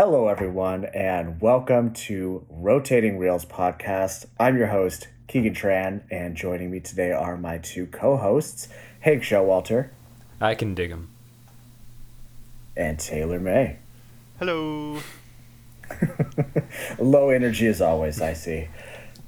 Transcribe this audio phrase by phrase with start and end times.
[0.00, 4.26] Hello, everyone, and welcome to Rotating Reels podcast.
[4.38, 8.68] I'm your host, Keegan Tran, and joining me today are my two co hosts,
[9.00, 9.88] Hank Showalter
[10.40, 11.10] I can dig him.
[12.76, 13.78] and Taylor May.
[14.38, 15.00] Hello.
[17.00, 18.68] Low energy as always, I see.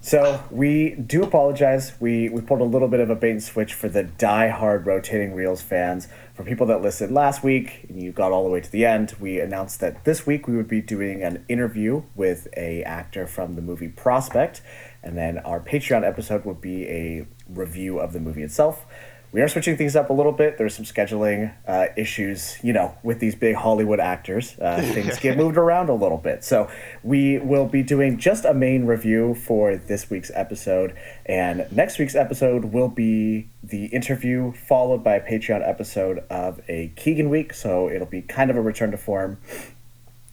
[0.01, 1.95] So we do apologize.
[1.98, 5.34] We we pulled a little bit of a bait and switch for the die-hard rotating
[5.34, 6.07] reels fans.
[6.41, 9.15] For people that listened last week and you got all the way to the end,
[9.21, 13.57] we announced that this week we would be doing an interview with a actor from
[13.57, 14.62] the movie Prospect,
[15.03, 18.87] and then our Patreon episode would be a review of the movie itself.
[19.33, 20.59] We are switching things up a little bit.
[20.59, 24.59] There's some scheduling uh, issues, you know, with these big Hollywood actors.
[24.59, 26.43] Uh, things get moved around a little bit.
[26.43, 26.69] So
[27.05, 30.97] we will be doing just a main review for this week's episode.
[31.27, 36.89] And next week's episode will be the interview, followed by a Patreon episode of a
[36.97, 37.55] Keegan week.
[37.55, 39.39] So it'll be kind of a return to form.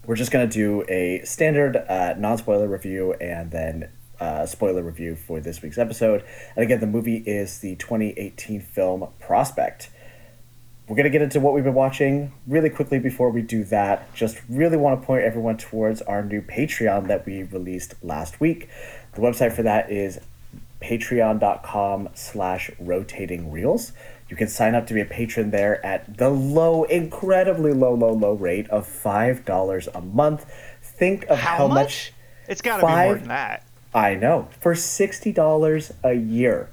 [0.07, 4.83] We're just going to do a standard uh, non spoiler review and then uh, spoiler
[4.83, 6.23] review for this week's episode.
[6.55, 9.89] And again, the movie is the 2018 film Prospect.
[10.87, 14.13] We're going to get into what we've been watching really quickly before we do that.
[14.13, 18.69] Just really want to point everyone towards our new Patreon that we released last week.
[19.13, 20.19] The website for that is
[20.81, 23.91] patreon.com slash rotating reels.
[24.29, 28.13] You can sign up to be a patron there at the low, incredibly low, low,
[28.13, 30.45] low rate of $5 a month.
[30.81, 32.13] Think of how, How much much?
[32.47, 33.66] It's got to be more than that.
[33.93, 34.49] I know.
[34.59, 36.69] For sixty dollars a year,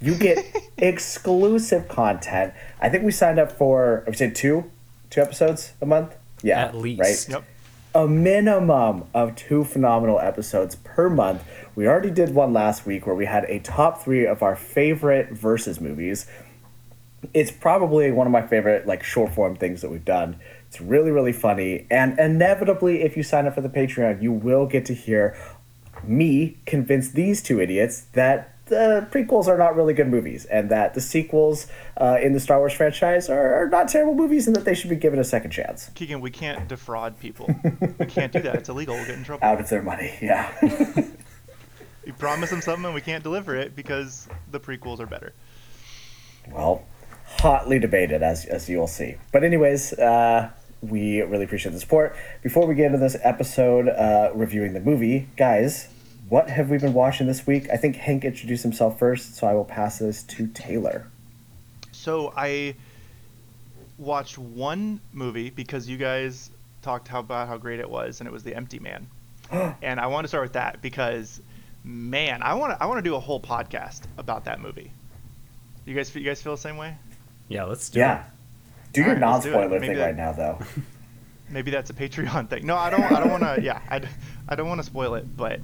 [0.00, 0.44] you get
[0.78, 2.52] exclusive content.
[2.80, 4.02] I think we signed up for.
[4.06, 4.70] I would say two,
[5.10, 6.14] two episodes a month.
[6.42, 7.00] Yeah, At least.
[7.00, 7.34] right.
[7.36, 7.44] Yep.
[7.92, 11.42] A minimum of two phenomenal episodes per month.
[11.74, 15.32] We already did one last week where we had a top three of our favorite
[15.32, 16.26] versus movies.
[17.34, 20.36] It's probably one of my favorite like short form things that we've done.
[20.68, 24.66] It's really really funny, and inevitably, if you sign up for the Patreon, you will
[24.66, 25.36] get to hear
[26.04, 30.94] me convince these two idiots that the prequels are not really good movies and that
[30.94, 31.66] the sequels
[32.00, 34.90] uh, in the Star Wars franchise are, are not terrible movies and that they should
[34.90, 35.90] be given a second chance.
[35.94, 37.52] Keegan, we can't defraud people.
[37.98, 38.54] we can't do that.
[38.54, 38.94] It's illegal.
[38.94, 39.44] We'll get in trouble.
[39.44, 40.52] Out of their money, yeah.
[42.06, 45.32] We promise them something and we can't deliver it because the prequels are better.
[46.50, 46.84] well,
[47.38, 49.16] hotly debated as as you'll see.
[49.32, 50.50] But anyways, uh,
[50.82, 52.16] we really appreciate the support.
[52.42, 55.88] Before we get into this episode uh, reviewing the movie, guys,
[56.28, 57.68] what have we been watching this week?
[57.70, 61.06] I think Hank introduced himself first, so I will pass this to Taylor.
[61.92, 62.76] So I
[63.98, 66.50] watched one movie because you guys
[66.82, 69.06] talked how about how great it was, and it was The Empty Man.
[69.82, 71.42] and I want to start with that because,
[71.84, 74.92] man, I want to I want to do a whole podcast about that movie.
[75.84, 76.96] You guys you guys feel the same way?
[77.48, 78.20] Yeah, let's do Yeah.
[78.20, 78.26] it.
[78.92, 79.52] Do your Alright, let's do it.
[79.52, 80.58] non-spoiler Maybe thing I- right now, though.
[81.50, 82.66] maybe that's a Patreon thing.
[82.66, 83.02] No, I don't.
[83.02, 83.62] I don't want to.
[83.62, 84.02] Yeah, I,
[84.48, 85.36] I don't want to spoil it.
[85.36, 85.60] But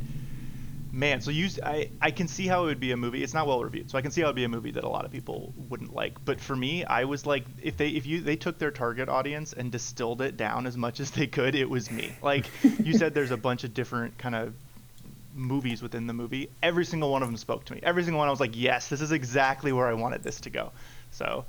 [0.93, 3.23] man, so you, I, I can see how it would be a movie.
[3.23, 4.89] It's not well reviewed, so I can see how it'd be a movie that a
[4.89, 6.25] lot of people wouldn't like.
[6.25, 9.53] But for me, I was like, if they, if you, they took their target audience
[9.53, 12.15] and distilled it down as much as they could, it was me.
[12.23, 12.47] Like
[12.83, 14.55] you said, there's a bunch of different kind of
[15.35, 16.49] movies within the movie.
[16.63, 17.81] Every single one of them spoke to me.
[17.83, 20.51] Every single one, I was like, yes, this is exactly where I wanted this to
[20.51, 20.73] go.
[21.11, 21.45] So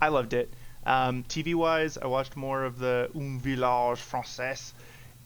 [0.00, 0.52] I loved it.
[0.84, 4.72] Um, TV wise, I watched more of the Un Village Français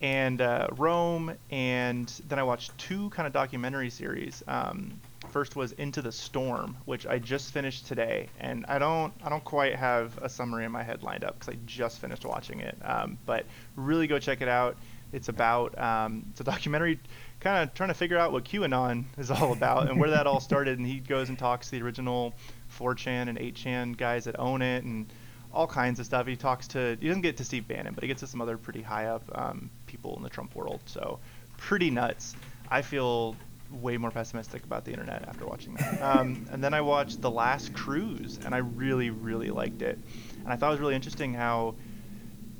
[0.00, 4.42] and uh, Rome, and then I watched two kind of documentary series.
[4.46, 5.00] Um,
[5.30, 9.44] first was Into the Storm, which I just finished today, and I don't I don't
[9.44, 12.76] quite have a summary in my head lined up because I just finished watching it.
[12.84, 13.46] Um, but
[13.76, 14.76] really go check it out.
[15.12, 17.00] It's about um, it's a documentary
[17.40, 20.40] kind of trying to figure out what QAnon is all about and where that all
[20.50, 20.78] started.
[20.78, 22.34] And he goes and talks to the original
[22.78, 25.06] 4chan and 8chan guys that own it and
[25.56, 26.26] all kinds of stuff.
[26.26, 28.58] He talks to he doesn't get to Steve Bannon, but he gets to some other
[28.58, 30.80] pretty high up um, people in the Trump world.
[30.84, 31.18] So
[31.56, 32.36] pretty nuts.
[32.70, 33.34] I feel
[33.70, 36.00] way more pessimistic about the internet after watching that.
[36.02, 39.98] Um, and then I watched The Last Cruise, and I really really liked it.
[40.44, 41.74] And I thought it was really interesting how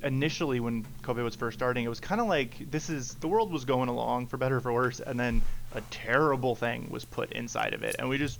[0.03, 3.51] initially when COVID was first starting, it was kind of like this is the world
[3.51, 5.43] was going along for better or for worse, and then
[5.73, 8.39] a terrible thing was put inside of it, and we just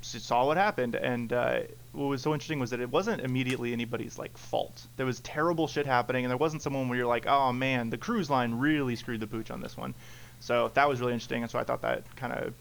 [0.00, 0.94] saw what happened.
[0.94, 1.60] And uh,
[1.92, 4.86] what was so interesting was that it wasn't immediately anybody's like fault.
[4.96, 7.98] There was terrible shit happening, and there wasn't someone where you're like, oh man, the
[7.98, 9.94] cruise line really screwed the pooch on this one.
[10.40, 12.54] So that was really interesting, and so I thought that kind of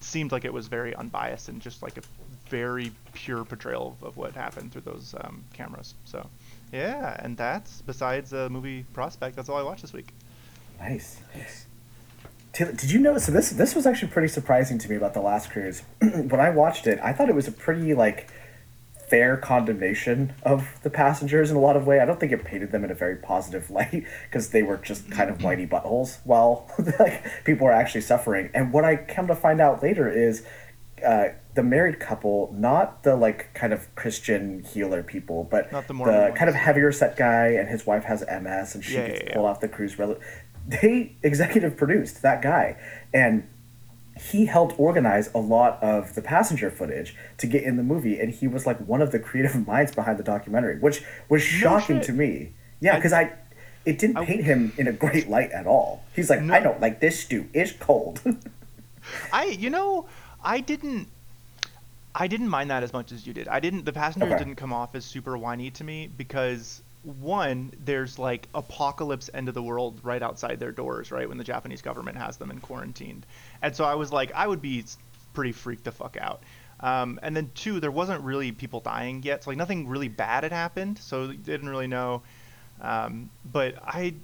[0.00, 2.02] seemed like it was very unbiased and just like a
[2.50, 5.94] very pure portrayal of, of what happened through those um, cameras.
[6.04, 6.28] So,
[6.72, 9.36] yeah, and that's besides the movie Prospect.
[9.36, 10.12] That's all I watched this week.
[10.78, 11.20] Nice.
[11.34, 11.66] Taylor,
[12.54, 13.18] did you know?
[13.18, 15.82] So this this was actually pretty surprising to me about the last cruise.
[16.00, 18.30] when I watched it, I thought it was a pretty like
[19.08, 22.00] fair condemnation of the passengers in a lot of way.
[22.00, 25.10] I don't think it painted them in a very positive light because they were just
[25.10, 28.50] kind of whitey buttholes while like people were actually suffering.
[28.54, 30.44] And what I come to find out later is
[31.04, 35.92] uh, the married couple, not the like kind of Christian healer people, but Not the
[35.92, 39.20] the, kind of heavier set guy, and his wife has MS, and she Yeah, gets
[39.20, 39.34] yeah, yeah.
[39.34, 39.98] pulled off the cruise.
[39.98, 40.18] Rel-
[40.66, 42.76] they executive produced that guy,
[43.12, 43.46] and
[44.16, 48.32] he helped organize a lot of the passenger footage to get in the movie, and
[48.32, 52.04] he was like one of the creative minds behind the documentary, which was shocking shit.
[52.06, 52.52] to me.
[52.80, 53.32] Yeah, because I.
[53.84, 56.02] It didn't I- paint him in a great light at all.
[56.16, 56.54] He's like, No.
[56.54, 57.46] I don't like this stew.
[57.52, 58.20] It's cold.
[59.32, 60.06] I you know
[60.42, 61.08] I didn't
[62.14, 63.46] I didn't mind that as much as you did.
[63.48, 64.38] I didn't the passengers Okay.
[64.38, 69.54] didn't come off as super whiny to me because one there's like apocalypse end of
[69.54, 73.26] the world right outside their doors right when the Japanese government has them in quarantined.
[73.62, 74.84] And so I was like I would be
[75.34, 76.42] pretty freaked the fuck out.
[76.80, 80.42] Um, and then two there wasn't really people dying yet so like nothing really bad
[80.42, 82.22] had happened so didn't really know.
[82.80, 84.14] Um, but I,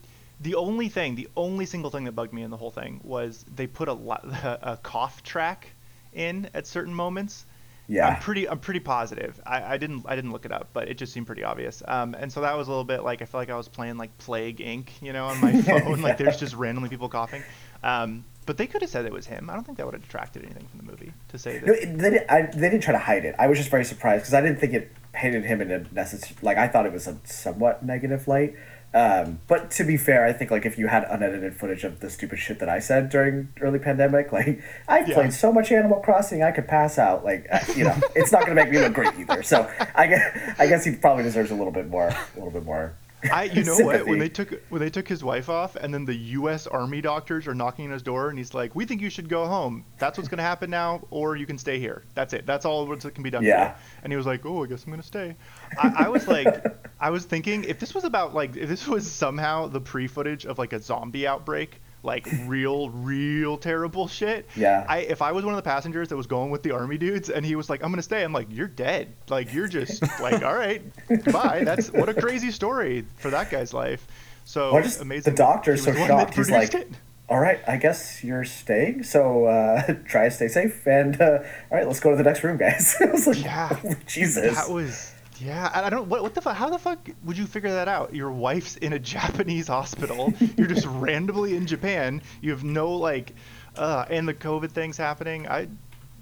[0.41, 3.45] the only thing, the only single thing that bugged me in the whole thing was
[3.55, 3.93] they put a,
[4.73, 5.69] a cough track
[6.13, 7.47] in at certain moments.
[7.91, 8.09] Yeah.
[8.09, 9.41] I'm pretty, I'm pretty positive.
[9.45, 11.83] I, I didn't, I didn't look it up, but it just seemed pretty obvious.
[11.87, 13.97] Um, and so that was a little bit like I felt like I was playing
[13.97, 14.91] like Plague Inc.
[15.03, 16.01] You know, on my phone.
[16.01, 17.43] Like there's just randomly people coughing.
[17.83, 19.51] Um, but they could have said it was him.
[19.51, 21.67] I don't think that would have detracted anything from the movie to say that.
[21.67, 23.35] No, they, didn't, I, they didn't try to hide it.
[23.39, 26.37] I was just very surprised because I didn't think it painted him in a necessary.
[26.43, 28.55] Like I thought it was a somewhat negative light.
[28.93, 32.11] Um, but to be fair, I think like if you had unedited footage of the
[32.11, 35.15] stupid shit that I said during early pandemic, like I Yeah.
[35.15, 37.25] played so much Animal Crossing, I could pass out.
[37.25, 37.47] Like
[37.77, 39.43] you know, it's not going to make me look great either.
[39.45, 42.65] So I guess I guess he probably deserves a little bit more, a little bit
[42.65, 42.95] more.
[43.33, 44.07] I, you know what?
[44.07, 46.67] When they took when they took his wife off, and then the U.S.
[46.67, 49.47] Army doctors are knocking on his door, and he's like, "We think you should go
[49.47, 49.85] home.
[49.99, 52.05] That's what's gonna happen now, or you can stay here.
[52.15, 52.47] That's it.
[52.47, 53.77] That's all that can be done." Yeah.
[54.03, 55.37] And he was like, "Oh, I guess I'm gonna stay."
[55.79, 56.65] I, I was like,
[57.01, 60.59] I was thinking if this was about like if this was somehow the pre-footage of
[60.59, 64.47] like a zombie outbreak, like real, real terrible shit.
[64.57, 64.87] Yeah.
[64.89, 67.29] I if I was one of the passengers that was going with the army dudes,
[67.31, 69.13] and he was like, "I'm gonna stay," I'm like, "You're dead.
[69.29, 73.75] Like you're just like, all right, goodbye." That's what a crazy story for that guy's
[73.75, 74.07] life.
[74.45, 75.33] So Or just amazing.
[75.35, 76.35] the doctor's so was the one that shocked.
[76.37, 76.89] He's like, it.
[77.29, 79.03] "All right, I guess you're staying.
[79.03, 80.87] So uh, try to stay safe.
[80.87, 83.79] And uh, all right, let's go to the next room, guys." I was like, Yeah.
[84.07, 85.71] Jesus." That was yeah.
[85.75, 86.57] I I don't what what the fuck.
[86.57, 88.15] How the fuck would you figure that out?
[88.15, 90.33] Your wife's in a Japanese hospital.
[90.57, 92.23] You're just randomly in Japan.
[92.41, 93.35] You have no like,
[93.77, 95.49] uh, and the COVID thing's happening.
[95.49, 95.69] I.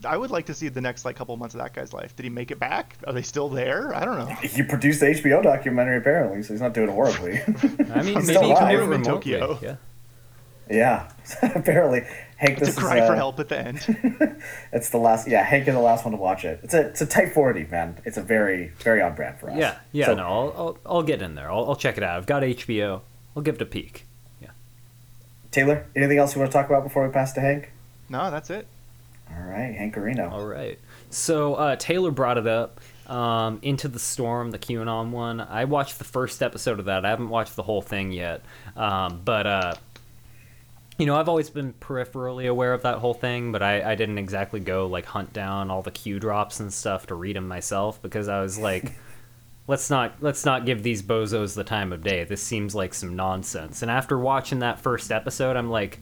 [0.05, 2.15] I would like to see the next like couple months of that guy's life.
[2.15, 2.97] Did he make it back?
[3.09, 3.93] Are they still there?
[3.93, 4.27] I don't know.
[4.37, 7.41] He produced the HBO documentary apparently, so he's not doing horribly.
[7.93, 8.71] I mean, I'm maybe still you can alive.
[8.71, 9.11] do it In remotely.
[9.33, 9.59] Tokyo.
[9.61, 9.77] Yeah.
[10.71, 11.11] yeah,
[11.53, 12.05] apparently
[12.39, 12.59] Hank.
[12.59, 14.41] This It's a is, cry for uh, help at the end.
[14.73, 15.27] It's the last.
[15.29, 16.61] Yeah, Hank is the last one to watch it.
[16.63, 17.97] It's a it's a type forty man.
[18.05, 19.59] It's a very very on brand for us.
[19.59, 21.51] Yeah, yeah, So, no, I'll, I'll, I'll get in there.
[21.51, 22.17] I'll, I'll check it out.
[22.17, 23.01] I've got HBO.
[23.37, 24.05] I'll give it a peek.
[24.41, 24.51] Yeah.
[25.51, 27.73] Taylor, anything else you want to talk about before we pass to Hank?
[28.09, 28.67] No, that's it.
[29.31, 30.31] All right, Hank Areno.
[30.31, 30.79] All right.
[31.11, 32.81] So uh, Taylor brought it up.
[33.07, 35.41] Um, Into the Storm, the QAnon one.
[35.41, 37.07] I watched the first episode of that.
[37.07, 38.43] I haven't watched the whole thing yet.
[38.77, 39.75] Um, but, uh,
[40.99, 44.19] you know, I've always been peripherally aware of that whole thing, but I, I didn't
[44.19, 48.01] exactly go, like, hunt down all the Q drops and stuff to read them myself
[48.03, 48.93] because I was like.
[49.71, 52.25] Let's not let's not give these bozos the time of day.
[52.25, 53.83] This seems like some nonsense.
[53.83, 55.99] And after watching that first episode, I'm like,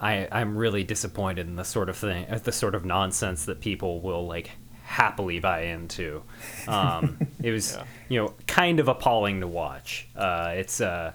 [0.00, 3.60] I I'm really disappointed in the sort of thing, uh, the sort of nonsense that
[3.60, 4.50] people will like
[4.82, 6.24] happily buy into.
[6.66, 7.84] Um, it was Yeah.
[8.08, 10.08] you know kind of appalling to watch.
[10.16, 11.12] Uh, it's uh,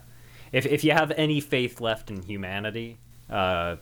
[0.53, 2.97] if if you have any faith left in humanity,
[3.29, 3.75] uh,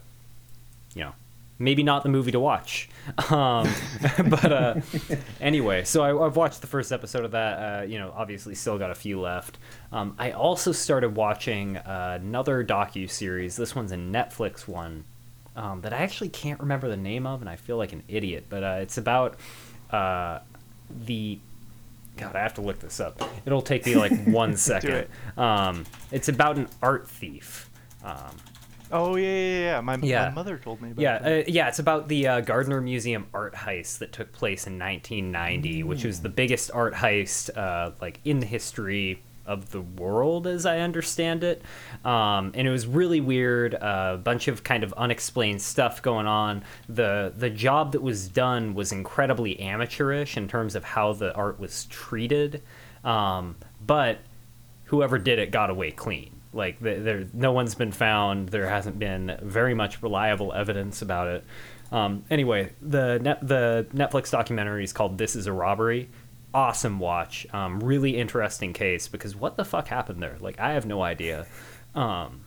[0.96, 1.14] you know.
[1.60, 2.90] Maybe not the movie to watch,
[3.30, 3.70] um,
[4.30, 4.76] but uh,
[5.40, 5.84] anyway.
[5.84, 7.54] So I, I've watched the first episode of that.
[7.54, 9.60] Uh, you know, obviously, still got a few left.
[9.92, 13.58] Um, I also started watching another docu series.
[13.58, 15.04] This one's a Netflix one
[15.56, 18.46] um, that I actually can't remember the name of, and I feel like an idiot.
[18.50, 19.36] But uh, it's about
[19.92, 20.40] uh,
[20.90, 21.40] the
[22.22, 22.36] God.
[22.36, 23.22] I have to look this up.
[23.46, 24.92] It'll take me like one second.
[24.92, 25.10] it.
[25.38, 27.70] Um, it's about an art thief.
[28.04, 28.36] Um,
[28.94, 29.82] Oh yeah, yeah, yeah.
[29.82, 30.26] My, Yeah.
[30.28, 33.54] my mother told me about yeah, uh, yeah, it's about the uh, Gardner Museum art
[33.56, 38.40] heist that took place in 1990, which was the biggest art heist uh, like in
[38.42, 41.62] the history of the world, as I understand it.
[42.06, 43.74] Um, and it was really weird.
[43.74, 46.64] A bunch of kind of unexplained stuff going on.
[46.88, 51.60] the The job that was done was incredibly amateurish in terms of how the art
[51.60, 52.62] was treated,
[53.04, 53.56] um,
[53.86, 54.20] but
[54.86, 56.42] whoever did it got away clean.
[56.54, 58.50] Like the, there, no one's been found.
[58.50, 61.46] There hasn't been very much reliable evidence about it.
[61.94, 66.10] Um, anyway, the net, the Netflix documentary is called "This Is a Robbery."
[66.54, 67.48] Awesome watch.
[67.54, 70.38] Um, really interesting case because what the fuck happened there?
[70.40, 71.48] Like I have no idea.
[71.96, 72.42] Um,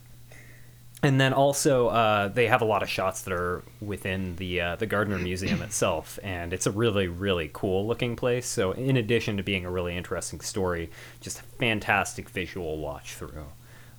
[1.02, 4.76] and then also uh, they have a lot of shots that are within the uh,
[4.76, 8.46] the Gardner Museum itself, and it's a really really cool looking place.
[8.46, 13.46] So in addition to being a really interesting story, just a fantastic visual watch through.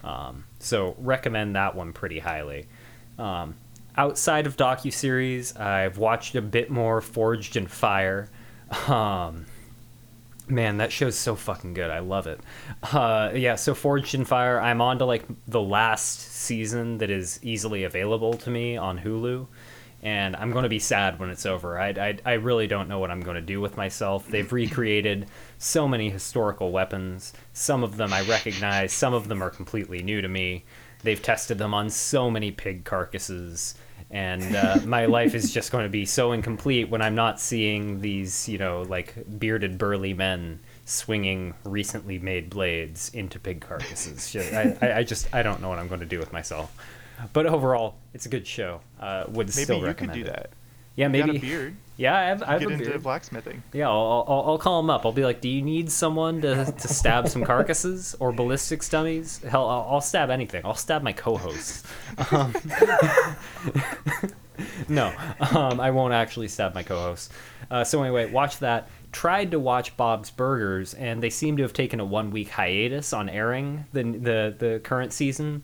[0.03, 2.67] Um, so recommend that one pretty highly.
[3.19, 3.55] Um,
[3.97, 8.29] outside of docu series, I've watched a bit more Forged in Fire.
[8.87, 9.45] Um,
[10.47, 11.89] man, that show's so fucking good.
[11.89, 12.39] I love it.
[12.83, 14.59] Uh, yeah, so Forged in Fire.
[14.59, 19.47] I'm on to like the last season that is easily available to me on Hulu.
[20.03, 21.79] And I'm going to be sad when it's over.
[21.79, 24.27] I, I, I really don't know what I'm going to do with myself.
[24.27, 27.33] They've recreated so many historical weapons.
[27.53, 30.63] Some of them I recognize, some of them are completely new to me.
[31.01, 33.73] They've tested them on so many pig carcasses
[34.15, 37.99] and uh, my life is just going to be so incomplete when I'm not seeing
[37.99, 44.33] these, you know, like bearded burly men swinging recently made blades into pig carcasses.
[44.33, 46.73] I, I, I, just I don't know what I'm going to do with myself.
[47.33, 48.79] But overall, it's a good show.
[49.01, 50.33] Uh, would maybe still you recommend could do it.
[50.33, 50.49] that.
[50.95, 51.75] Yeah, You maybe.
[51.95, 51.97] Got a beard.
[51.97, 53.63] Yeah, I have, I have Get into blacksmithing.
[53.73, 55.05] Yeah, I'll, I'll, I'll call him up.
[55.05, 59.41] I'll be like, "Do you need someone to, to stab some carcasses or ballistics dummies?
[59.43, 60.65] Hell, I'll, I'll stab anything.
[60.65, 61.85] I'll stab my co-host."
[62.31, 62.53] Um,
[64.89, 65.13] no,
[65.51, 67.31] um, I won't actually stab my co-host.
[67.71, 68.89] Uh, so anyway, watch that.
[69.11, 73.29] Tried to watch Bob's Burgers, and they seem to have taken a one-week hiatus on
[73.29, 75.63] airing the the, the current season.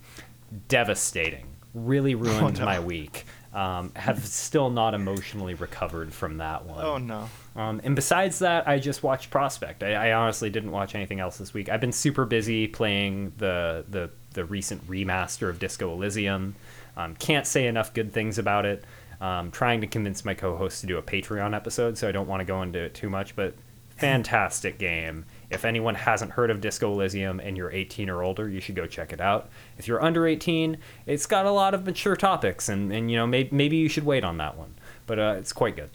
[0.67, 1.47] Devastating.
[1.73, 2.65] Really ruined no.
[2.65, 3.25] my week.
[3.53, 6.85] Um, have still not emotionally recovered from that one.
[6.85, 7.29] Oh no.
[7.53, 9.83] Um, and besides that, I just watched Prospect.
[9.83, 11.67] I, I honestly didn't watch anything else this week.
[11.67, 16.55] I've been super busy playing the the, the recent remaster of Disco Elysium.
[16.95, 18.85] Um, can't say enough good things about it.
[19.19, 22.39] Um, trying to convince my co-host to do a Patreon episode, so I don't want
[22.39, 23.35] to go into it too much.
[23.35, 23.53] But
[23.97, 25.25] fantastic game.
[25.51, 28.87] If anyone hasn't heard of Disco Elysium and you're 18 or older, you should go
[28.87, 29.49] check it out.
[29.77, 33.27] If you're under 18, it's got a lot of mature topics, and, and you know
[33.27, 34.75] maybe, maybe you should wait on that one.
[35.05, 35.89] But uh, it's quite good.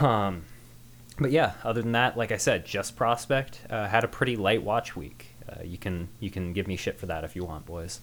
[0.00, 0.44] Um,
[1.18, 4.62] but yeah, other than that, like I said, just Prospect uh, had a pretty light
[4.62, 5.28] watch week.
[5.48, 8.00] Uh, you can you can give me shit for that if you want, boys.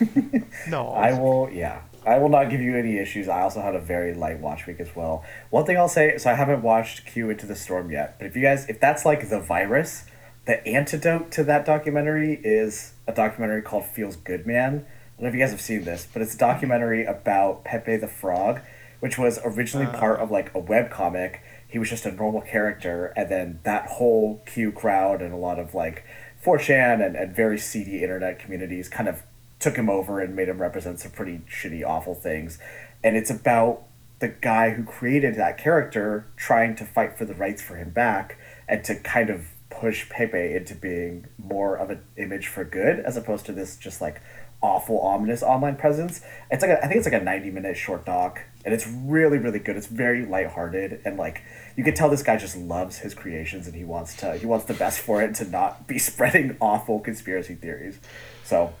[0.68, 0.88] No.
[0.88, 1.82] I will, yeah.
[2.04, 3.28] I will not give you any issues.
[3.28, 5.24] I also had a very light watch week as well.
[5.50, 8.36] One thing I'll say, so I haven't watched Q Into the Storm yet, but if
[8.36, 10.04] you guys, if that's like the virus,
[10.46, 14.86] the antidote to that documentary is a documentary called Feels Good Man.
[15.18, 17.96] I don't know if you guys have seen this, but it's a documentary about Pepe
[17.96, 18.60] the Frog,
[19.00, 19.98] which was originally uh.
[19.98, 21.42] part of like a web comic.
[21.66, 25.58] He was just a normal character, and then that whole Q crowd and a lot
[25.58, 26.04] of like
[26.44, 29.24] 4chan and, and very seedy internet communities kind of
[29.58, 32.58] took him over and made him represent some pretty shitty, awful things.
[33.02, 33.82] And it's about
[34.20, 38.38] the guy who created that character trying to fight for the rights for him back
[38.68, 39.48] and to kind of
[39.80, 44.00] push Pepe into being more of an image for good as opposed to this just
[44.00, 44.20] like
[44.62, 46.22] awful, ominous online presence.
[46.50, 49.38] It's like a, I think it's like a ninety minute short doc, and it's really,
[49.38, 49.76] really good.
[49.76, 51.42] It's very lighthearted and like
[51.76, 54.64] you can tell this guy just loves his creations and he wants to he wants
[54.64, 57.98] the best for it to not be spreading awful conspiracy theories.
[58.44, 58.72] So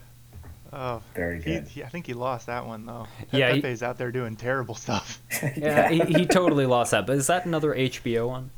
[0.72, 1.68] Oh, Very good.
[1.68, 3.06] he- I think he lost that one though.
[3.30, 5.22] Yeah, he- Pepe's out there doing terrible stuff.
[5.56, 7.06] Yeah, he, he totally lost that.
[7.06, 8.50] But is that another HBO one?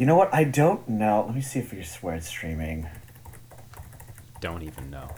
[0.00, 0.32] You know what?
[0.34, 1.24] I don't know.
[1.26, 2.88] Let me see if we swear it's streaming.
[4.40, 5.10] Don't even know.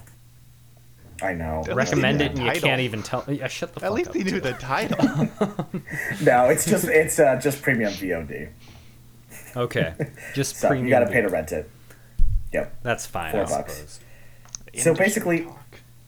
[1.23, 1.61] I know.
[1.61, 2.69] At least Recommend it, and the you title.
[2.69, 3.25] can't even tell.
[3.29, 4.17] Yeah, shut the fuck At least up.
[4.17, 4.41] he knew too.
[4.41, 4.99] the title.
[6.25, 8.49] No, it's just it's uh, just premium VOD.
[9.57, 9.95] Okay,
[10.35, 10.87] just So premium.
[10.89, 11.71] you got to pay to rent it.
[12.53, 12.83] Yep.
[12.83, 13.75] That's fine, Four I bucks.
[13.77, 14.01] suppose.
[14.83, 15.59] So basically- talk.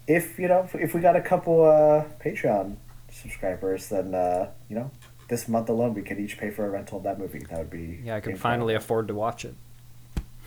[0.09, 2.75] If you know, if we got a couple uh, Patreon
[3.12, 4.90] subscribers, then uh, you know,
[5.28, 7.40] this month alone we could each pay for a rental of that movie.
[7.50, 9.54] That would be Yeah, I could finally afford to watch it.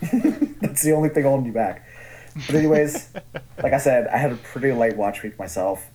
[0.60, 1.86] That's the only thing holding you back.
[2.46, 3.10] But anyways,
[3.62, 5.86] like I said, I had a pretty light watch week myself.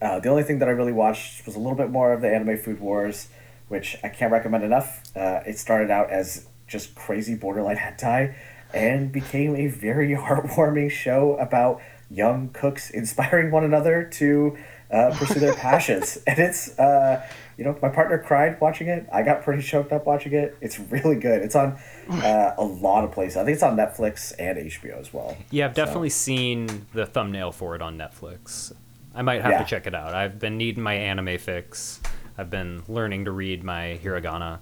[0.00, 2.28] Uh, the only thing that I really watched was a little bit more of the
[2.28, 3.28] anime Food Wars,
[3.68, 5.02] which I can't recommend enough.
[5.16, 8.34] Uh, it started out as just crazy borderline hentai
[8.74, 14.56] and became a very heartwarming show about young cooks inspiring one another to
[14.90, 16.18] uh, pursue their passions.
[16.26, 17.26] And it's, uh,
[17.56, 19.06] you know, my partner cried watching it.
[19.12, 20.56] I got pretty choked up watching it.
[20.60, 21.42] It's really good.
[21.42, 21.78] It's on
[22.10, 23.36] uh, a lot of places.
[23.38, 25.36] I think it's on Netflix and HBO as well.
[25.50, 28.72] Yeah, I've So- definitely seen the thumbnail for it on Netflix.
[29.14, 29.58] I might have Yeah.
[29.62, 30.14] to check it out.
[30.14, 32.00] I've been needing my anime fix.
[32.36, 34.58] I've been learning to read my hiragana,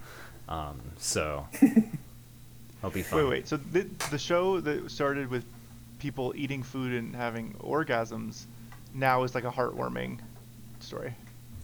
[0.48, 1.48] um, so
[2.78, 3.18] it'll be fun.
[3.24, 3.48] Wait, wait.
[3.48, 3.82] So the,
[4.12, 5.44] the show that started with
[5.98, 8.44] people eating food and having orgasms
[8.94, 10.20] now is like a heartwarming
[10.78, 11.14] story.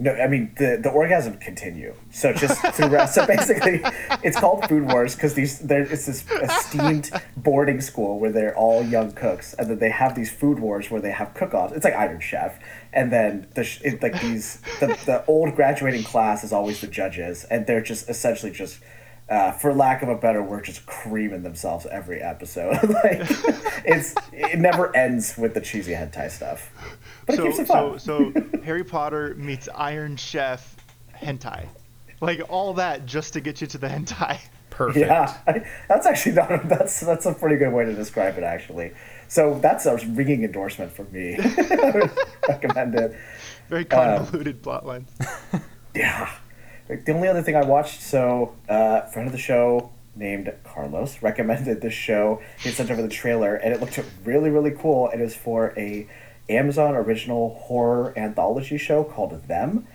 [0.02, 1.94] No, I mean the the orgasm continue.
[2.10, 3.82] So just through so basically,
[4.22, 8.82] it's called Food Wars because these there it's this esteemed boarding school where they're all
[8.82, 11.74] young cooks, and then they have these food wars where they have cook-offs.
[11.74, 12.58] It's like Iron Chef,
[12.94, 17.44] and then the it, like these the the old graduating class is always the judges,
[17.44, 18.80] and they're just essentially just.
[19.28, 22.72] Uh, for lack of a better word, just creaming themselves every episode.
[23.04, 23.20] like
[23.84, 26.68] it's it never ends with the cheesy hentai stuff,
[27.30, 28.32] but it so, keeps it so, fun.
[28.54, 30.76] so Harry Potter meets Iron Chef
[31.14, 31.66] hentai.
[32.20, 34.38] Like all that just to get you to the hentai.
[34.70, 35.06] Perfect.
[35.06, 36.52] Yeah, I, that's actually not.
[36.52, 38.92] A, that's that's a pretty good way to describe it, actually.
[39.28, 41.36] So that's a ringing endorsement for me.
[41.38, 42.10] I would
[42.48, 43.14] recommend it.
[43.68, 45.10] Very convoluted plot lines.
[45.94, 46.30] Yeah.
[46.88, 51.20] Like, The only other thing I watched, so uh, friend of the show named Carlos
[51.20, 52.40] recommended this show.
[52.60, 55.08] He sent over the trailer, and it looked really, really cool.
[55.10, 56.08] It is for a
[56.50, 59.86] Amazon original horror anthology show called Them.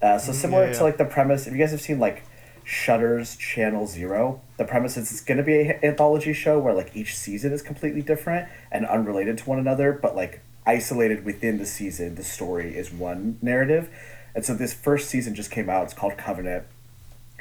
[0.00, 0.78] Uh, so similar yeah, yeah.
[0.78, 1.46] to like the premise.
[1.46, 2.24] If you guys have seen like
[2.64, 6.94] Shudder's Channel Zero, the premise is it's going to be an anthology show where like
[6.94, 11.66] each season is completely different and unrelated to one another, but like isolated within the
[11.66, 13.90] season, the story is one narrative.
[14.34, 15.84] And so this first season just came out.
[15.84, 16.64] It's called Covenant.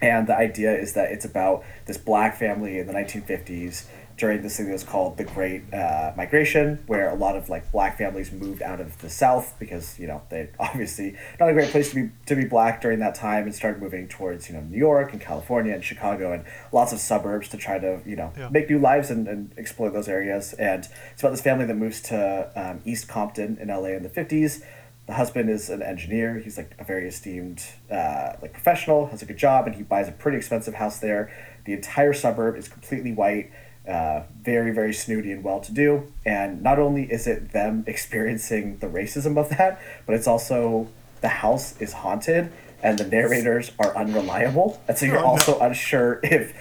[0.01, 3.86] And the idea is that it's about this black family in the 1950s
[4.17, 7.72] during this thing that was called the Great uh, Migration, where a lot of like
[7.72, 11.70] black families moved out of the South because you know they obviously not a great
[11.70, 14.62] place to be to be black during that time, and started moving towards you know
[14.62, 18.32] New York and California and Chicago and lots of suburbs to try to you know
[18.38, 18.50] Yeah.
[18.50, 20.53] make new lives and, and explore those areas.
[20.53, 24.10] And it's about this family that moves to um, East Compton in LA in the
[24.10, 24.63] 50s
[25.05, 26.39] the husband is an engineer.
[26.39, 30.08] He's like a very esteemed uh, like professional, has a good job, and he buys
[30.08, 31.29] a pretty expensive house there.
[31.65, 33.51] The entire suburb is completely white,
[33.88, 36.12] uh, very very snooty and well to do.
[36.25, 40.88] And not only is it them experiencing the racism of that, but it's also
[41.22, 45.28] the house is haunted and the narrators are unreliable, and so you're Oh, no.
[45.28, 46.54] also unsure if.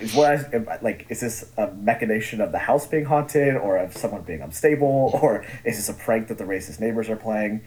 [0.00, 3.94] Is what I, like is this a machination of the house being haunted or of
[3.94, 7.60] someone being unstable or is this a prank that the racist neighbors are playing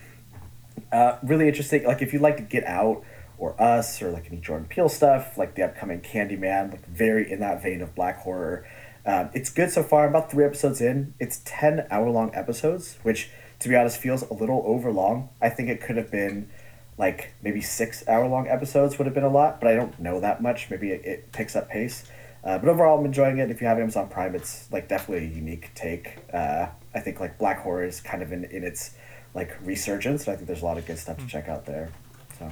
[0.91, 1.83] uh, really interesting.
[1.83, 3.03] Like if you like to Get Out
[3.37, 7.39] or Us or like any Jordan Peele stuff, like the upcoming Candyman, like very in
[7.41, 8.65] that vein of black horror.
[9.07, 10.03] Um, it's good so far.
[10.03, 11.13] I'm about three episodes in.
[11.17, 15.29] It's ten hour long episodes, which to be honest feels a little over long.
[15.41, 16.49] I think it could have been
[16.97, 20.19] like maybe six hour long episodes would have been a lot, but I don't know
[20.19, 20.69] that much.
[20.69, 22.05] Maybe it, it picks up pace.
[22.43, 23.49] Uh, but overall, I'm enjoying it.
[23.49, 26.17] If you have Amazon Prime, it's like definitely a unique take.
[26.33, 28.91] Uh, I think like black horror is kind of in, in its
[29.33, 31.89] like resurgence, and I think there's a lot of good stuff to check out there.
[32.39, 32.51] So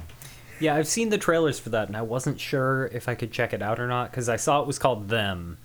[0.60, 3.52] Yeah, I've seen the trailers for that, and I wasn't sure if I could check
[3.52, 5.58] it out or not because I saw it was called Them,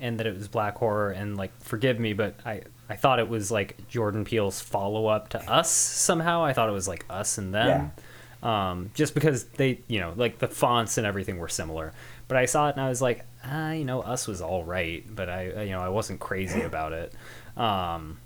[0.00, 1.10] and that it was black horror.
[1.10, 5.28] And like, forgive me, but I I thought it was like Jordan Peele's follow up
[5.30, 6.44] to Us somehow.
[6.44, 7.92] I thought it was like Us and Them,
[8.42, 11.92] um, just because they you know like the fonts and everything were similar.
[12.28, 15.04] But I saw it and I was like, ah, you know, Us was all right,
[15.14, 17.12] but I you know I wasn't crazy about it.
[17.56, 18.18] Um,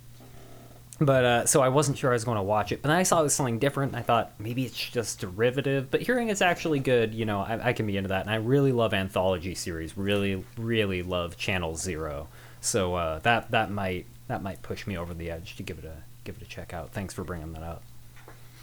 [1.05, 2.83] but uh, so I wasn't sure I was going to watch it.
[2.83, 3.93] But then I saw it was something different.
[3.93, 5.91] And I thought maybe it's just derivative.
[5.91, 8.23] But hearing it's actually good, you know, I, I can be into that.
[8.23, 9.97] And I really love anthology series.
[9.97, 12.29] Really, really love Channel Zero.
[12.61, 15.85] So uh, that that might that might push me over the edge to give it
[15.85, 16.93] a give it a check out.
[16.93, 17.83] Thanks for bringing that up.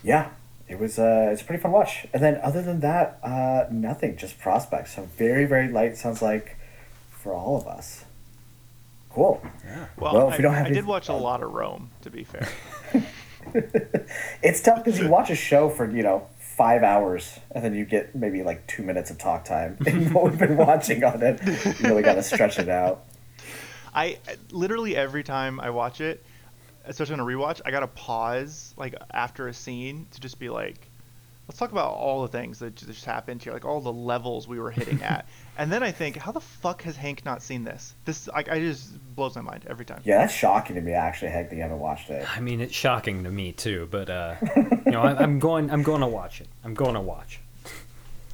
[0.04, 0.30] yeah,
[0.68, 2.08] it was uh, it's a pretty fun watch.
[2.14, 4.18] And then other than that, uh, nothing.
[4.18, 4.96] Just prospects.
[4.96, 5.98] So very very light.
[5.98, 6.58] Sounds like
[7.12, 8.06] for all of us.
[9.10, 9.42] Cool.
[9.98, 11.18] Well, Well, if I, you don't have I any- did watch a oh.
[11.18, 12.48] lot of Rome, to be fair.
[14.44, 17.86] It's tough because you watch a show for you know five hours and then you
[17.86, 19.78] get maybe like two minutes of talk time.
[19.88, 23.06] And what we've been watching on it, you really got to stretch it out.
[23.94, 24.20] I
[24.52, 26.24] literally every time I watch it,
[26.86, 30.90] especially on a rewatch, I gotta pause like after a scene to just be like,
[31.48, 34.60] let's talk about all the things that just happened here, like all the levels we
[34.60, 35.28] were hitting at,
[35.60, 37.94] and then I think, how the fuck has Hank not seen this?
[38.06, 40.02] This like I just blows my mind every time.
[40.06, 40.94] Yeah, that's shocking to me.
[40.94, 42.26] Actually, Hank, that you haven't watched it.
[42.36, 43.90] I mean, it's shocking to me too.
[43.92, 46.48] But uh, you know, I, I'm going I'm going to watch it.
[46.64, 47.42] I'm going to watch.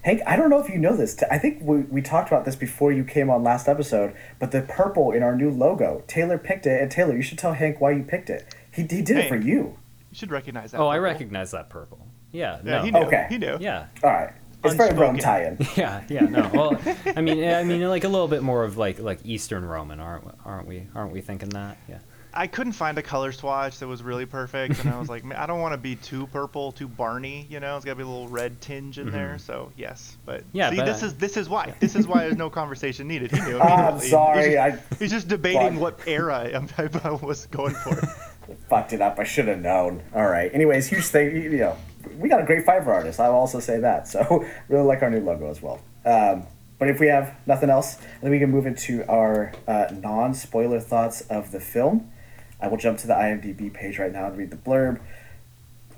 [0.03, 1.21] Hank, I don't know if you know this.
[1.31, 4.61] I think we, we talked about this before you came on last episode, but the
[4.61, 6.79] purple in our new logo, Taylor picked it.
[6.79, 8.53] And Taylor, you should tell Hank why you picked it.
[8.71, 9.79] He, he did it for you.
[10.11, 10.79] You should recognize that.
[10.79, 12.05] Oh, I recognize that purple.
[12.31, 12.59] Yeah.
[12.63, 12.83] Yeah, no.
[12.83, 12.99] he knew.
[12.99, 13.25] Okay.
[13.29, 13.57] He knew.
[13.59, 13.87] Yeah.
[14.03, 14.31] All right.
[14.65, 15.57] It's very Rome Unspoken.
[15.57, 15.67] tie-in.
[15.75, 16.49] Yeah, yeah, no.
[16.53, 16.81] Well,
[17.15, 20.25] I mean, I mean, like a little bit more of like like Eastern Roman, aren't
[20.45, 20.87] aren't we?
[20.95, 21.77] Aren't we thinking that?
[21.87, 21.99] Yeah.
[22.37, 25.45] I couldn't find a color swatch that was really perfect, and I was like, I
[25.45, 27.47] don't want to be too purple, too Barney.
[27.49, 29.37] You know, it's got to be a little red tinge in there.
[29.37, 30.57] So yes, but Mm-hmm.
[30.57, 33.31] Yeah, see, but- this is this is why this is why there's no conversation needed.
[33.31, 33.57] He knew.
[33.61, 34.49] Ah, I'm sorry.
[34.49, 37.95] He's I just, he's just debating what era I, I was going for.
[38.69, 39.17] fucked it up.
[39.17, 40.03] I should have known.
[40.13, 40.53] All right.
[40.53, 41.35] Anyways, huge thing.
[41.35, 41.77] You know,
[42.17, 43.19] we got a great Fiverr artist.
[43.19, 44.07] I'll also say that.
[44.07, 45.81] So really like our new logo as well.
[46.05, 50.79] Um, but if we have nothing else, then we can move into our uh, non-spoiler
[50.79, 52.11] thoughts of the film.
[52.61, 54.99] I will jump to the IMDb page right now and read the blurb.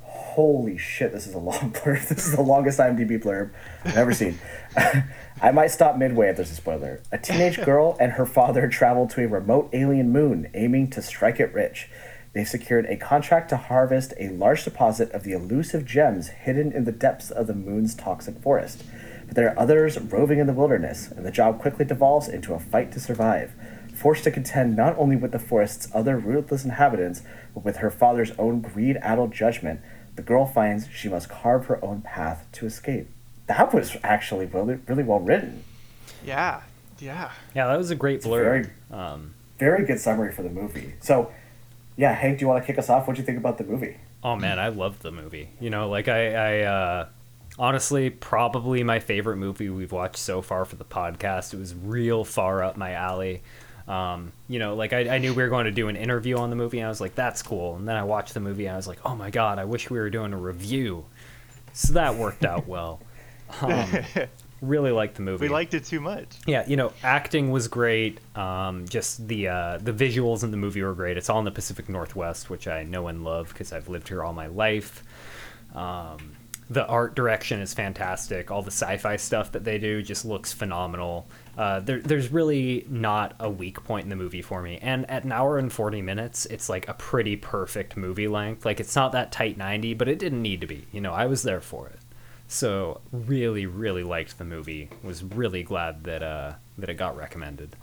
[0.02, 2.06] Holy shit, this is a long blurb.
[2.08, 3.50] This is the longest IMDb blurb
[3.84, 4.38] I've ever seen.
[5.42, 7.00] I might stop midway if there's a spoiler.
[7.12, 11.40] A teenage girl and her father travel to a remote alien moon, aiming to strike
[11.40, 11.88] it rich.
[12.38, 16.84] They've secured a contract to harvest a large deposit of the elusive gems hidden in
[16.84, 18.84] the depths of the moon's toxic forest.
[19.26, 22.60] But there are others roving in the wilderness, and the job quickly devolves into a
[22.60, 23.54] fight to survive.
[23.92, 27.22] Forced to contend not only with the forest's other ruthless inhabitants,
[27.54, 29.80] but with her father's own greed addled judgment,
[30.14, 33.08] the girl finds she must carve her own path to escape.
[33.48, 35.64] That was actually really, really well written.
[36.24, 36.60] Yeah,
[37.00, 37.32] yeah.
[37.56, 38.42] Yeah, that was a great blurb.
[38.44, 40.94] very- Um, Very good summary for the movie.
[41.00, 41.32] So,
[41.98, 43.08] yeah, Hank, do you want to kick us off?
[43.08, 43.96] What do you think about the movie?
[44.22, 45.50] Oh man, I loved the movie.
[45.60, 47.08] You know, like I, I uh,
[47.58, 51.52] honestly probably my favorite movie we've watched so far for the podcast.
[51.52, 53.42] It was real far up my alley.
[53.88, 56.50] Um, you know, like I, I knew we were going to do an interview on
[56.50, 58.74] the movie, and I was like, "That's cool." And then I watched the movie, and
[58.74, 61.04] I was like, "Oh my god, I wish we were doing a review."
[61.72, 63.00] So that worked out well.
[63.62, 63.88] Um,
[64.60, 65.46] really liked the movie.
[65.46, 66.26] We liked it too much.
[66.46, 68.20] Yeah, you know, acting was great.
[68.36, 71.16] Um, just the uh, the visuals in the movie were great.
[71.16, 74.22] It's all in the Pacific Northwest, which I know and love because I've lived here
[74.22, 75.02] all my life.
[75.74, 76.32] Um,
[76.70, 78.50] the art direction is fantastic.
[78.50, 81.26] All the sci-fi stuff that they do just looks phenomenal.
[81.56, 84.78] Uh, there, there's really not a weak point in the movie for me.
[84.82, 88.66] And at an hour and 40 minutes, it's like a pretty perfect movie length.
[88.66, 90.86] Like it's not that tight 90, but it didn't need to be.
[90.92, 92.00] You know, I was there for it.
[92.48, 94.88] So really, really liked the movie.
[95.02, 97.76] Was really glad that uh, that it got recommended.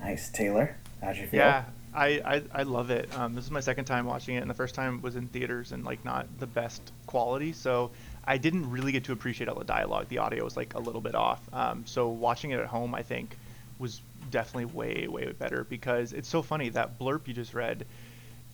[0.00, 0.30] Nice.
[0.30, 1.40] Taylor, how'd you feel?
[1.40, 1.64] Yeah,
[1.94, 3.14] I, I, I love it.
[3.18, 5.72] Um, this is my second time watching it, and the first time was in theaters
[5.72, 7.52] and like not the best quality.
[7.52, 7.90] So
[8.24, 10.08] I didn't really get to appreciate all the dialogue.
[10.08, 11.40] The audio was like a little bit off.
[11.52, 13.36] Um, so watching it at home, I think,
[13.78, 17.84] was definitely way way better because it's so funny that blurb you just read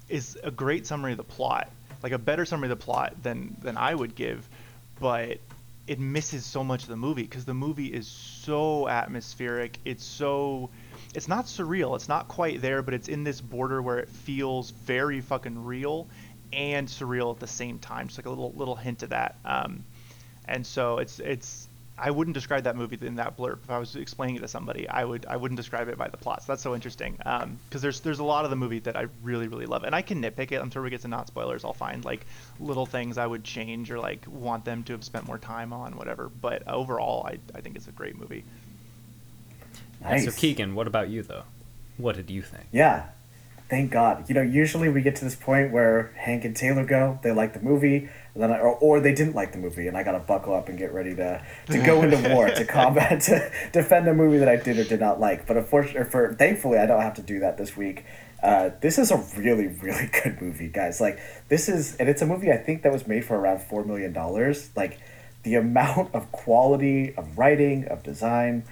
[0.08, 1.70] is a great summary of the plot,
[2.06, 4.48] like a better summary of the plot than than I would give,
[5.00, 5.38] but
[5.88, 9.80] it misses so much of the movie because the movie is so atmospheric.
[9.84, 10.70] It's so
[11.16, 11.96] it's not surreal.
[11.96, 16.06] It's not quite there, but it's in this border where it feels very fucking real
[16.52, 18.06] and surreal at the same time.
[18.06, 19.34] Just like a little little hint of that.
[19.44, 19.84] Um,
[20.44, 21.65] and so it's it's
[21.98, 23.58] I wouldn't describe that movie in that blurb.
[23.64, 26.16] If I was explaining it to somebody, I would I wouldn't describe it by the
[26.18, 26.42] plot.
[26.42, 29.06] So that's so interesting um, because there's there's a lot of the movie that I
[29.22, 30.60] really really love, and I can nitpick it.
[30.60, 31.64] I'm sure we get to not spoilers.
[31.64, 32.26] I'll find like
[32.60, 35.96] little things I would change or like want them to have spent more time on,
[35.96, 36.30] whatever.
[36.40, 38.44] But overall, I I think it's a great movie.
[40.02, 40.26] Nice.
[40.26, 41.44] So Keegan, what about you though?
[41.96, 42.64] What did you think?
[42.72, 43.06] Yeah.
[43.68, 44.28] Thank God.
[44.28, 47.52] You know, usually we get to this point where Hank and Taylor go, they like
[47.52, 50.12] the movie, and then I, or, or they didn't like the movie, and I got
[50.12, 54.06] to buckle up and get ready to, to go into war, to combat, to defend
[54.06, 55.46] a movie that I did or did not like.
[55.46, 58.04] But unfortunately, for thankfully, I don't have to do that this week.
[58.40, 61.00] Uh, this is a really, really good movie, guys.
[61.00, 63.84] Like, this is, and it's a movie I think that was made for around $4
[63.84, 64.14] million.
[64.76, 65.00] Like,
[65.42, 68.62] the amount of quality of writing, of design,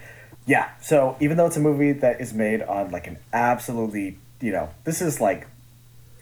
[0.46, 0.70] yeah.
[0.80, 4.68] So even though it's a movie that is made on like an absolutely, you know,
[4.84, 5.46] this is like,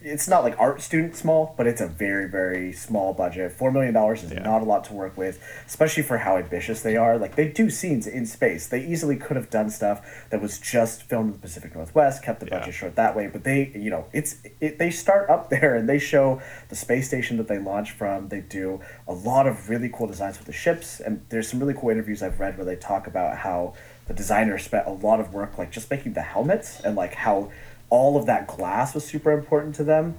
[0.05, 3.53] it's not like art student small, but it's a very very small budget.
[3.53, 4.43] Four million dollars is Yeah.
[4.43, 7.17] not a lot to work with, especially for how ambitious they are.
[7.19, 8.67] Like they do scenes in space.
[8.67, 12.41] They easily could have done stuff that was just filmed in the Pacific Northwest, kept
[12.41, 12.59] the Yeah.
[12.59, 13.29] budget short that way.
[13.29, 17.07] But they, you know, it's it, they start up there and they show the space
[17.07, 18.27] station that they launch from.
[18.29, 21.75] They do a lot of really cool designs with the ships, and there's some really
[21.75, 23.75] cool interviews I've read where they talk about how
[24.09, 27.53] the designer spent a lot of work like just making the helmets and like how
[27.93, 30.15] all of that glass was super important to them.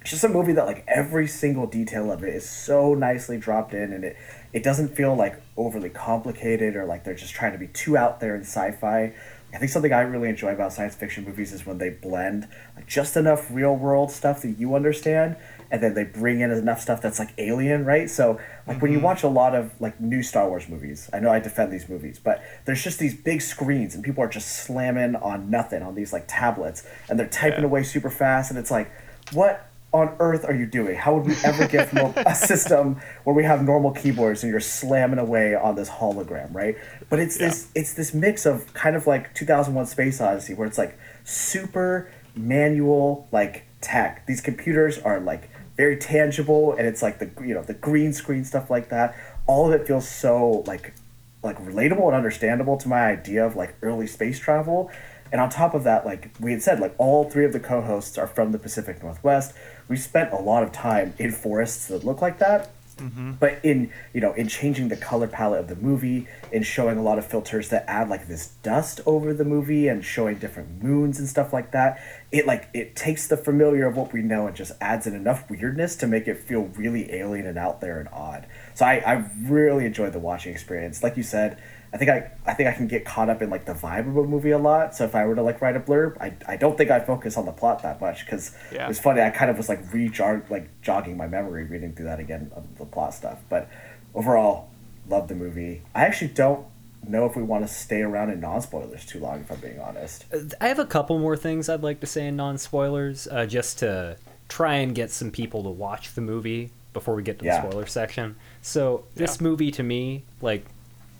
[0.00, 3.72] It's just a movie that like every single detail of it is so nicely dropped
[3.72, 4.16] in and it
[4.52, 8.18] it doesn't feel like overly complicated or like they're just trying to be too out
[8.18, 9.12] there in sci-fi.
[9.52, 12.88] I think something i really enjoy about science fiction movies is when they blend like
[12.88, 15.36] just enough real world stuff that you understand
[15.70, 18.98] and then they bring in enough stuff that's like alien right so like when you
[18.98, 19.06] mm-hmm.
[19.06, 22.18] watch a lot of like new star wars movies i know i defend these movies
[22.18, 26.12] but there's just these big screens and people are just slamming on nothing on these
[26.12, 27.66] like tablets and they're typing Yeah.
[27.66, 28.90] away super fast and it's like
[29.32, 30.96] what on earth are you doing?
[30.96, 34.50] How would we ever get from a, a system where we have normal keyboards and
[34.50, 36.76] you're slamming away on this hologram, right?
[37.08, 40.78] But it's this it's this mix of kind of like 2001 Space Odyssey where it's
[40.78, 44.26] like super manual like tech.
[44.26, 48.44] These computers are like very tangible and it's like the you know the green screen
[48.44, 49.16] stuff like that.
[49.46, 50.94] All of it feels so like
[51.42, 54.90] like relatable and understandable to my idea of like early space travel
[55.32, 58.16] And on top of that, like we had said, like all three of the co-hosts
[58.18, 59.52] are from the Pacific Northwest.
[59.88, 62.70] We spent a lot of time in forests that look like that.
[62.96, 63.32] Mm-hmm.
[63.32, 67.02] But in you know in changing the color palette of the movie, in showing a
[67.02, 71.18] lot of filters that add like this dust over the movie and showing different moons
[71.18, 74.56] and stuff like that, it like it takes the familiar of what we know and
[74.56, 78.08] just adds in enough weirdness to make it feel really alien and out there and
[78.12, 78.46] odd.
[78.74, 81.02] So I, I really enjoyed the watching experience.
[81.02, 81.60] Like you said,
[81.94, 84.16] I think I I think I can get caught up in like the vibe of
[84.16, 84.96] a movie a lot.
[84.96, 87.36] So if I were to like write a blurb, I, I don't think I focus
[87.36, 88.84] on the plot that much because Yeah.
[88.86, 89.22] it was funny.
[89.22, 90.10] I kind of was like re
[90.50, 93.38] like jogging my memory reading through that again of the plot stuff.
[93.48, 93.70] But
[94.12, 94.70] overall,
[95.08, 95.82] love the movie.
[95.94, 96.66] I actually don't
[97.06, 99.40] know if we want to stay around in non spoilers too long.
[99.42, 100.24] If I'm being honest.
[100.60, 103.78] I have a couple more things I'd like to say in non spoilers, uh, just
[103.78, 104.16] to
[104.48, 107.60] try and get some people to watch the movie before we get to Yeah.
[107.60, 108.36] the spoiler section.
[108.62, 109.44] So this Yeah.
[109.44, 110.64] movie to me, like,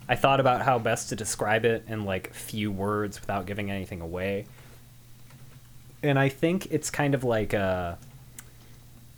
[0.09, 4.01] I thought about how best to describe it in like few words without giving anything
[4.01, 4.47] away.
[6.03, 7.99] And I think it's kind of like a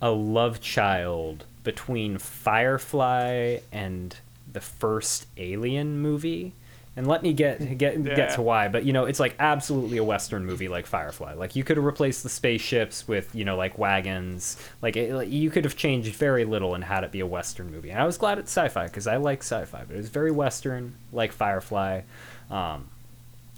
[0.01, 4.15] a love child between Firefly and
[4.51, 6.53] the first Alien movie.
[6.97, 8.15] And let me get get Yeah.
[8.15, 11.35] get to why, but you know, it's like absolutely a western movie like Firefly.
[11.35, 14.57] Like you could have replaced the spaceships with, you know, like wagons.
[14.81, 17.71] Like, it, like you could have changed very little and had it be a western
[17.71, 17.91] movie.
[17.91, 20.95] And I was glad it's sci-fi because I like sci-fi, but it was very western
[21.13, 22.01] like Firefly.
[22.49, 22.87] Um,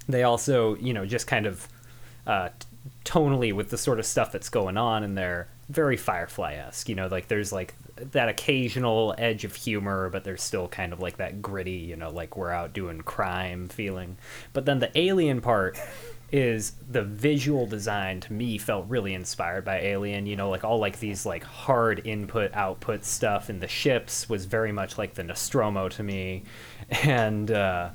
[0.06, 1.66] they also, you know, just kind of
[2.26, 2.66] uh, t-
[3.06, 6.88] tonally with the sort of stuff that's going on in there, very Firefly esque.
[6.90, 7.74] You know, like there's like
[8.12, 12.10] that occasional edge of humor, but there's still kind of like that gritty, you know,
[12.10, 14.16] like we're out doing crime feeling.
[14.52, 15.78] But then the alien part
[16.32, 20.78] is the visual design to me felt really inspired by alien you know like all
[20.78, 25.24] like these like hard input output stuff in the ships was very much like the
[25.24, 26.44] nostromo to me
[27.02, 27.90] and uh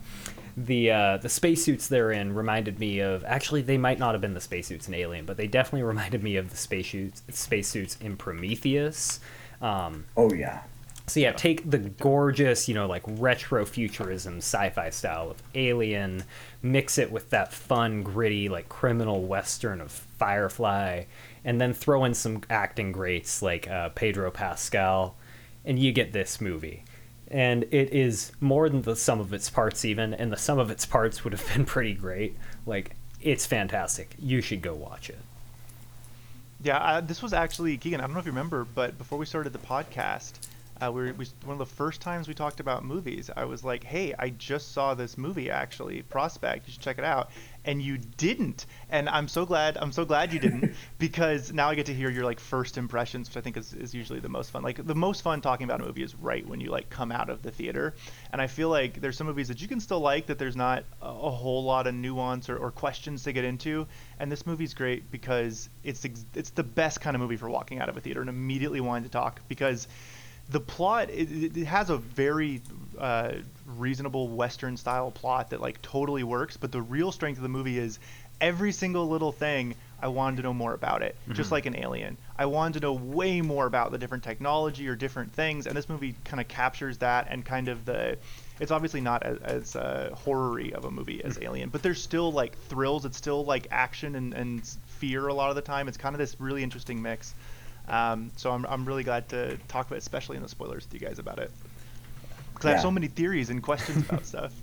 [0.57, 4.33] the uh, the spacesuits they're in reminded me of actually they might not have been
[4.33, 9.19] the spacesuits in Alien, but they definitely reminded me of the spacesuits spacesuits in Prometheus.
[9.61, 10.61] Um, Oh yeah.
[11.07, 16.23] so yeah, take the gorgeous, you know, like retro futurism sci-fi style of Alien,
[16.61, 21.03] mix it with that fun, gritty, like criminal western of Firefly,
[21.43, 25.15] and then throw in some acting greats like uh, Pedro Pascal,
[25.63, 26.83] and you get this movie.
[27.29, 30.69] And it is more than the sum of its parts, even, and the sum of
[30.69, 32.37] its parts would have been pretty great.
[32.65, 34.15] Like, it's fantastic.
[34.19, 35.17] You should go watch it.
[36.63, 37.99] Yeah, uh, this was actually Keegan.
[37.99, 40.33] I don't know if you remember, but before we started the podcast,
[40.81, 43.29] uh, we, were, we one of the first times we talked about movies.
[43.35, 46.67] I was like, "Hey, I just saw this movie actually, Prospect.
[46.67, 47.29] You should check it out."
[47.65, 49.78] And you didn't, and I'm so glad.
[49.78, 53.28] I'm so glad you didn't because now I get to hear your like first impressions,
[53.28, 54.62] which I think is, is usually the most fun.
[54.62, 57.30] Like the most fun talking about a movie is right when you like come out
[57.30, 57.95] of the theater.
[58.32, 60.84] And I feel like there's some movies that you can still like that there's not
[61.01, 63.88] a, a whole lot of nuance or, or questions to get into.
[64.19, 67.89] And this movie's great because it's it's the best kind of movie for walking out
[67.89, 69.88] of a theater and immediately wanting to talk because
[70.49, 72.62] the plot it, it has a very
[72.97, 73.34] uh,
[73.65, 77.77] reasonable western style plot that like totally works but the real strength of the movie
[77.77, 77.99] is
[78.41, 82.17] every single little thing i wanted to know more about it just like an alien.
[82.38, 85.88] I wanted to know way more about the different technology or different things and this
[85.88, 88.17] movie kind of captures that and kind of the
[88.60, 92.31] it's obviously not as, as uh, horror-y of a movie as alien but there's still
[92.31, 95.88] like thrills it's still like action and, and fear a lot of the time.
[95.88, 97.34] It's kind of this really interesting mix
[97.87, 100.93] um, so I'm, I'm really glad to talk about, it, especially in the spoilers, with
[100.93, 101.51] you guys about it,
[102.53, 104.53] because I have so many theories and questions about stuff.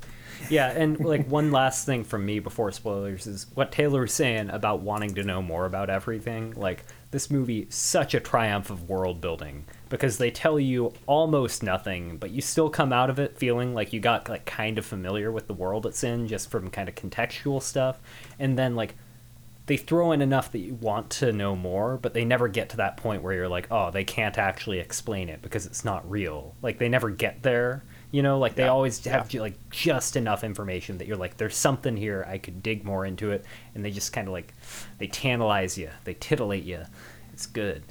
[0.49, 4.51] Yeah, and like one last thing from me before spoilers is what Taylor was saying
[4.51, 6.53] about wanting to know more about everything.
[6.57, 12.17] Like this movie, such a triumph of world building because they tell you almost nothing,
[12.17, 15.31] but you still come out of it feeling like you got like kind of familiar
[15.31, 18.01] with the world it's in just from kind of contextual stuff,
[18.39, 18.95] and then like
[19.67, 22.77] they throw in enough that you want to know more, but they never get to
[22.79, 26.57] that point where you're like, oh, they can't actually explain it because it's not real.
[26.63, 27.85] Like they never get there.
[28.11, 29.13] You know, like they Yeah, always yeah.
[29.13, 32.27] have ju- like just enough information that you're like, there's something here.
[32.29, 33.45] I could dig more into it,
[33.75, 34.53] and they just kind of like
[34.99, 36.83] they tantalize you, they titillate you.
[37.33, 37.85] It's good.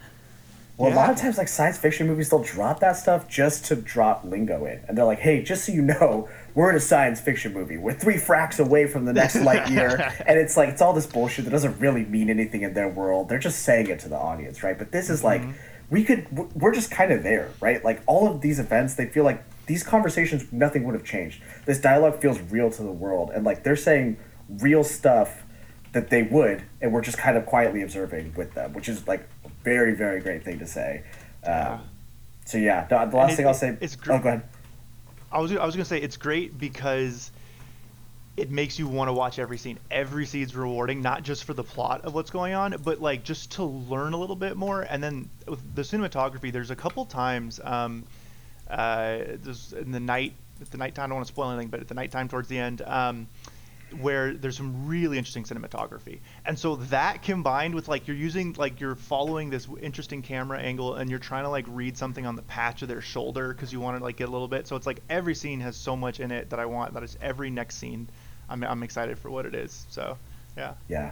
[0.78, 3.76] Well, a lot of times, like science fiction movies, they'll drop that stuff just to
[3.76, 7.20] drop lingo in, and they're like, "Hey, just so you know, we're in a science
[7.22, 7.78] fiction movie.
[7.78, 11.06] We're three fracks away from the next light year," and it's like it's all this
[11.06, 13.30] bullshit that doesn't really mean anything in their world.
[13.30, 14.78] They're just saying it to the audience, right?
[14.78, 15.42] But this is like,
[15.90, 17.84] we could, we're just kind of there, right?
[17.84, 21.42] Like all of these events, they feel like these conversations, nothing would have changed.
[21.66, 24.18] This dialogue feels real to the world, and like they're saying
[24.60, 25.44] real stuff
[25.94, 29.28] that they would, and we're just kind of quietly observing with them, which is like
[29.46, 31.04] a very, very great thing to say.
[31.46, 31.82] Um,
[32.46, 33.78] so yeah, the, the last it- thing I'll say.
[33.82, 34.44] it's gr- oh, go ahead.
[35.32, 37.32] I was I was gonna say it's great because
[38.38, 39.78] it makes you want to watch every scene.
[39.90, 43.52] Every scene's rewarding, not just for the plot of what's going on, but like just
[43.54, 44.82] to learn a little bit more.
[44.82, 48.06] And then with the cinematography, there's a couple times, um,
[48.70, 49.20] uh,
[49.78, 51.06] in the night, at the nighttime.
[51.06, 53.28] I don't want to spoil anything, but at the nighttime towards the end, um,
[54.00, 56.20] where there's some really interesting cinematography.
[56.46, 60.96] And so that combined with like you're using like you're following this interesting camera angle
[60.96, 63.80] and you're trying to like read something on the patch of their shoulder because you
[63.80, 64.68] want to like get a little bit.
[64.68, 67.18] So it's like every scene has so much in it that I want that is
[67.22, 68.08] every next scene.
[68.50, 69.86] I'm I'm excited for what it is.
[69.90, 70.18] So
[70.58, 70.74] yeah.
[70.88, 71.12] Yeah.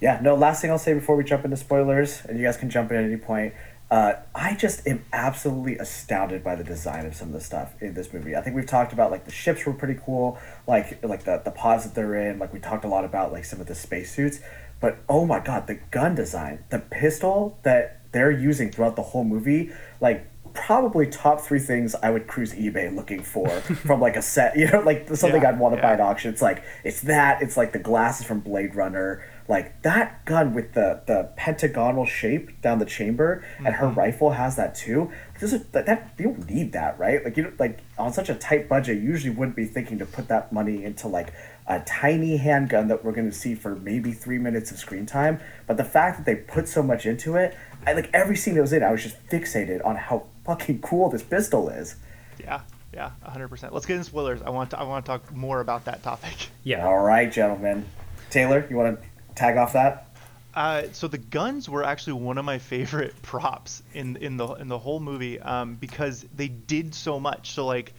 [0.00, 0.20] Yeah.
[0.22, 0.34] No.
[0.34, 2.96] Last thing I'll say before we jump into spoilers, and you guys can jump in
[2.98, 3.54] at any point.
[3.88, 7.94] Uh, I just am absolutely astounded by the design of some of the stuff in
[7.94, 8.34] this movie.
[8.34, 11.52] I think we've talked about like the ships were pretty cool, like like the the
[11.52, 12.40] pods that they're in.
[12.40, 14.40] Like we talked a lot about like some of the spacesuits,
[14.80, 19.24] but oh my god, the gun design, the pistol that they're using throughout the whole
[19.24, 19.70] movie,
[20.00, 24.56] like probably top three things I would cruise eBay looking for from like a set,
[24.56, 26.32] you know, like something Yeah, I'd want to buy at auction.
[26.32, 30.74] It's like it's that, it's like the glasses from Blade Runner, like that gun with
[30.74, 33.98] the the pentagonal shape down the chamber, and her mm-hmm.
[33.98, 35.12] rifle has that too.
[35.40, 37.24] This is that, that you don't need that, right?
[37.24, 40.06] Like you don't, like on such a tight budget, you usually wouldn't be thinking to
[40.06, 41.32] put that money into like
[41.66, 45.40] a tiny handgun that we're going to see for maybe three minutes of screen time.
[45.66, 47.56] But the fact that they put so much into it,
[47.86, 51.10] I like every scene that was in, I was just fixated on how fucking cool
[51.10, 51.96] this pistol is.
[52.38, 52.60] Yeah.
[52.92, 53.10] Yeah.
[53.26, 53.72] 100%.
[53.72, 54.42] Let's get into spoilers.
[54.42, 56.34] I want to I want to talk more about that topic.
[56.64, 56.86] Yeah.
[56.86, 57.84] All right, gentlemen.
[58.30, 59.06] Taylor, you want to
[59.36, 60.08] tag off that?
[60.54, 64.68] Uh, so the guns were actually one of my favorite props in in the in
[64.68, 67.50] the whole movie um, because they did so much.
[67.52, 67.92] So like,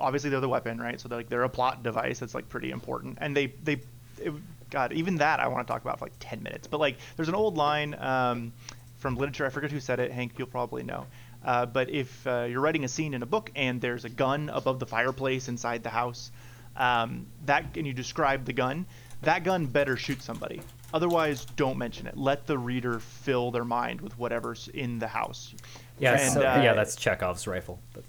[0.00, 1.00] obviously they're the weapon, right?
[1.00, 3.80] So they're like they're a plot device that's like pretty important, and they they,
[4.22, 4.32] it,
[4.70, 6.68] God, even that I want to talk about for like ten minutes.
[6.68, 8.52] But like, there's an old line um,
[8.98, 9.44] from literature.
[9.44, 10.12] I forget who said it.
[10.12, 11.06] Hank, you'll probably know.
[11.44, 14.48] Uh, but if uh, you're writing a scene in a book and there's a gun
[14.48, 16.30] above the fireplace inside the house,
[16.76, 18.86] um, that and you describe the gun,
[19.22, 20.60] that gun better shoot somebody.
[20.94, 22.16] Otherwise, don't mention it.
[22.16, 25.54] Let the reader fill their mind with whatever's in the house.
[25.98, 26.20] Yeah.
[26.20, 26.74] And, so, uh, yeah.
[26.74, 27.80] That's Chekhov's rifle.
[27.92, 28.04] But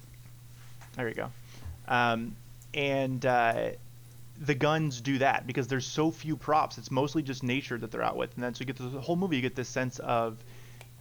[0.96, 1.30] There you go.
[1.88, 2.36] Um,
[2.74, 3.70] and uh,
[4.40, 6.78] the guns do that because there's so few props.
[6.78, 9.16] It's mostly just nature that they're out with, and then so you get the whole
[9.16, 9.38] movie.
[9.38, 10.38] You get this sense of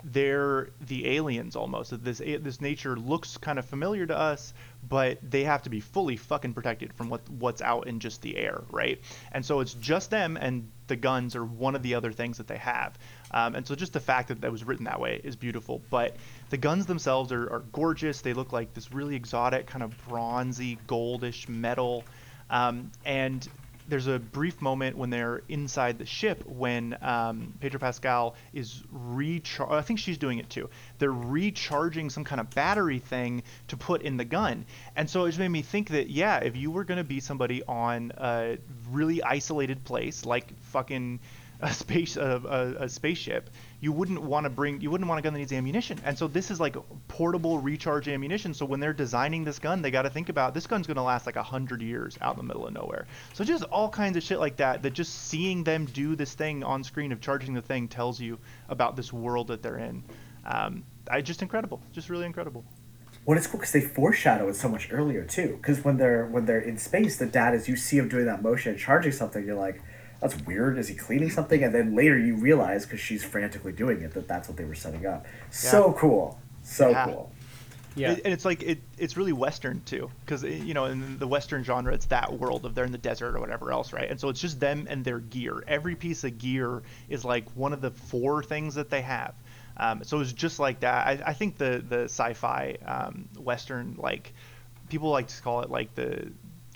[0.04, 1.90] they're the aliens almost.
[1.90, 4.54] That this this nature looks kind of familiar to us,
[4.88, 8.36] but they have to be fully fucking protected from what what's out in just the
[8.36, 9.00] air, right?
[9.32, 12.46] And so it's just them, and the guns are one of the other things that
[12.46, 12.98] they have.
[13.30, 15.82] Um, and so just the fact that that was written that way is beautiful.
[15.90, 16.16] But
[16.50, 18.20] the guns themselves are, are gorgeous.
[18.20, 22.04] They look like this really exotic kind of bronzy, goldish metal.
[22.50, 23.46] Um, and
[23.88, 29.70] there's a brief moment when they're inside the ship when um, Pedro Pascal is recharge.
[29.70, 30.68] I think she's doing it too.
[30.98, 35.28] They're recharging some kind of battery thing to put in the gun, and so it
[35.28, 38.58] just made me think that yeah, if you were gonna be somebody on a
[38.90, 41.20] really isolated place like fucking
[41.60, 43.50] a space a, a, a spaceship,
[43.86, 45.96] you wouldn't want to bring you wouldn't want a gun that needs ammunition.
[46.04, 48.52] And so this is like portable recharge ammunition.
[48.52, 51.02] So when they're designing this gun, they got to think about this gun's going to
[51.02, 53.06] last like a hundred years out in the middle of nowhere.
[53.32, 54.82] So just all kinds of shit like that.
[54.82, 58.40] That just seeing them do this thing on screen of charging the thing tells you
[58.68, 60.02] about this world that they're in.
[60.44, 62.64] Um, I just incredible, just really incredible.
[63.24, 65.58] Well, it's cool because they foreshadow it so much earlier too.
[65.58, 68.42] Because when they're when they're in space, the dad is you see him doing that
[68.42, 69.46] motion and charging something.
[69.46, 69.80] You're like,
[70.20, 70.78] that's weird.
[70.78, 71.62] Is he cleaning something?
[71.62, 74.74] And then later you realize because she's frantically doing it that that's what they were
[74.74, 75.26] setting up.
[75.50, 77.04] So cool, so Yeah.
[77.06, 77.32] cool.
[77.94, 78.12] yeah.
[78.12, 81.64] It- and it's like it, it's really western too because you know in the western
[81.64, 84.28] genre it's that world of they're in the desert or whatever else right and so
[84.28, 87.90] it's just them and their gear every piece of gear is like one of the
[87.90, 89.34] four things that they have
[89.78, 94.34] um, so it's just like that I, I think the the sci-fi um, western like
[94.90, 96.30] people like to call it like the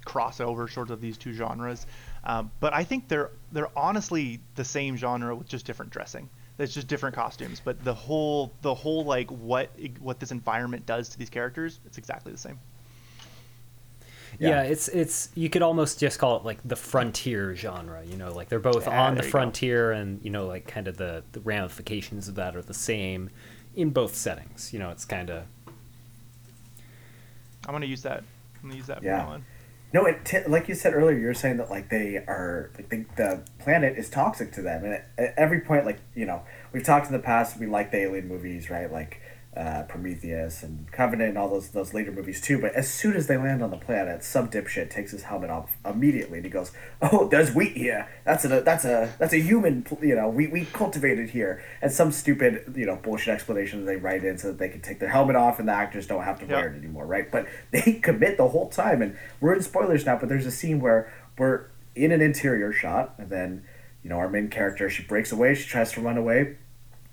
[0.06, 1.86] crossover sort of these two genres
[2.24, 6.28] um, but I think they're they're honestly the same genre with just different dressing
[6.58, 11.08] it's just different costumes but the whole the whole like what what this environment does
[11.08, 12.58] to these characters it's exactly the same
[14.38, 14.48] yeah.
[14.50, 14.62] Yeah.
[14.62, 18.48] it's it's you could almost just call it like the frontier genre you know like
[18.48, 19.38] they're both Yeah, on the there you go.
[19.38, 23.30] frontier and you know like kind of the, the ramifications of that are the same
[23.74, 25.44] in both settings you know it's kind of
[27.66, 28.22] i'm gonna use that
[28.62, 29.38] i'm gonna use that Yeah.
[29.92, 33.04] No, it t- like you said earlier, you're saying that like they are like the,
[33.16, 36.84] the planet is toxic to them, and at, at every point, like you know, we've
[36.84, 38.90] talked in the past, we like the alien movies, right?
[38.90, 39.20] Like
[39.56, 42.60] uh, Prometheus and Covenant and all those those later movies too.
[42.60, 45.76] But as soon as they land on the planet, some dipshit takes his helmet off
[45.84, 46.70] immediately, and he goes,
[47.02, 48.08] "Oh, there's wheat here.
[48.24, 49.84] That's a that's a that's a human.
[50.00, 53.96] You know, we we cultivated here." And some stupid you know bullshit explanation that they
[53.96, 56.38] write in so that they can take their helmet off and the actors don't have
[56.40, 57.30] to wear it anymore, right?
[57.30, 60.16] But they commit the whole time, and we're in spoilers now.
[60.16, 63.64] But there's a scene where we're in an interior shot, and then
[64.04, 66.56] you know our main character she breaks away, she tries to run away,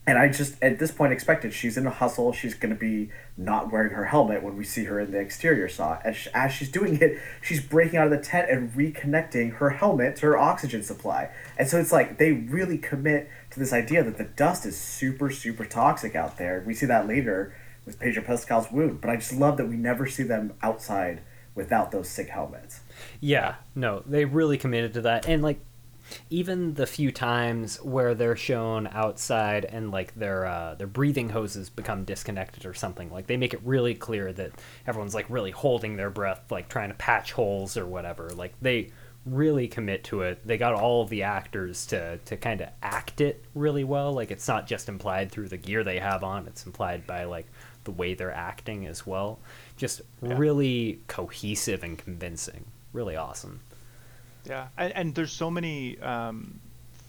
[0.07, 3.11] and I just at this point expected she's in a hustle, she's going to be
[3.35, 6.01] not wearing her helmet when we see her in the exterior shot.
[6.05, 9.71] As, she, as she's doing it, she's breaking out of the tent and reconnecting her
[9.71, 11.29] helmet to her oxygen supply.
[11.57, 15.29] And so it's like they really commit to this idea that the dust is super,
[15.29, 16.63] super toxic out there.
[16.65, 17.53] We see that later
[17.85, 21.21] with Pedro Pascal's wound, but I just love that we never see them outside
[21.53, 22.79] without those sick helmets.
[23.19, 25.27] Yeah, no, they really committed to that.
[25.27, 25.59] And like
[26.29, 31.69] even the few times where they're shown outside and like their uh, their breathing hoses
[31.69, 34.51] become disconnected or something, like they make it really clear that
[34.85, 38.29] everyone's like really holding their breath, like trying to patch holes or whatever.
[38.29, 38.91] Like they
[39.25, 40.45] really commit to it.
[40.45, 44.13] They got all of the actors to to kind of act it really well.
[44.13, 47.47] Like it's not just implied through the gear they have on; it's implied by like
[47.83, 49.39] the way they're acting as well.
[49.77, 50.37] Just yeah.
[50.37, 52.65] really cohesive and convincing.
[52.93, 53.59] Really awesome.
[54.47, 56.59] Yeah, and, and there's so many um,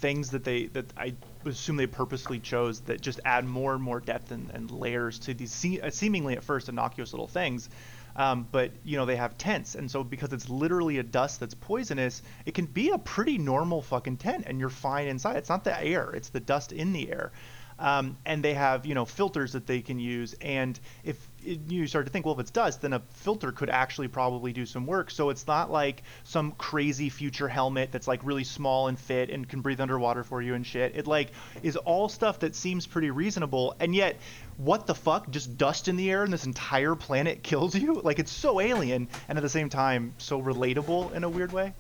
[0.01, 1.15] things that they that I
[1.45, 5.35] assume they purposely chose that just add more and more depth and, and layers to
[5.35, 7.69] these se- uh, seemingly at first innocuous little things.
[8.17, 11.55] Um, but you know they have tents, and so because it's literally a dust that's
[11.55, 15.37] poisonous, it can be a pretty normal fucking tent, and you're fine inside.
[15.37, 17.31] It's not the air; it's the dust in the air.
[17.79, 20.35] Um, and they have you know filters that they can use.
[20.41, 24.09] And if you start to think, well, if it's dust, then a filter could actually
[24.09, 25.11] probably do some work.
[25.11, 29.49] So it's not like some crazy future helmet that's like really small and fit and
[29.49, 30.97] can breathe underwater for you and shit.
[30.97, 31.31] It like
[31.63, 34.17] is all stuff that seems pretty reasonable, and yet
[34.57, 35.31] what the fuck?
[35.31, 38.01] Just dust in the air and this entire planet kills you?
[38.03, 41.75] Like it's so alien and at the same time so relatable in a weird way.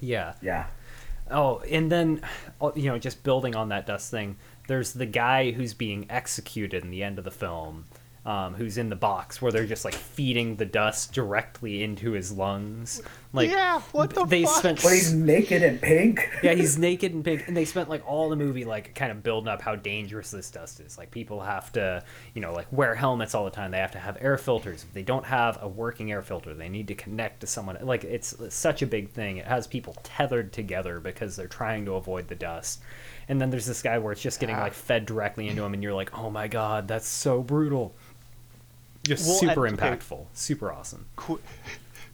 [0.00, 0.34] Yeah.
[0.40, 0.66] Yeah.
[1.30, 2.22] Oh, and then
[2.60, 6.84] oh, you know, just building on that dust thing, there's the guy who's being executed
[6.84, 7.86] in the end of the film
[8.26, 12.32] um, who's in the box where they're just like feeding the dust directly into his
[12.32, 13.02] lungs.
[13.32, 14.56] Like, yeah, what the they fuck?
[14.56, 14.82] spent.
[14.82, 16.26] But he's naked and pink.
[16.42, 19.22] yeah, he's naked and pink, and they spent like all the movie like kind of
[19.22, 20.96] building up how dangerous this dust is.
[20.96, 22.02] Like people have to,
[22.34, 23.70] you know, like wear helmets all the time.
[23.70, 24.82] They have to have air filters.
[24.82, 27.76] If they don't have a working air filter, they need to connect to someone.
[27.82, 29.36] Like it's, it's such a big thing.
[29.36, 32.80] It has people tethered together because they're trying to avoid the dust.
[33.28, 34.62] And then there's this guy where it's just getting ah.
[34.62, 37.94] like fed directly into him, and you're like, oh my god, that's so brutal
[39.08, 40.28] just well, super and, impactful, okay.
[40.34, 41.06] super awesome.
[41.16, 41.40] Qu-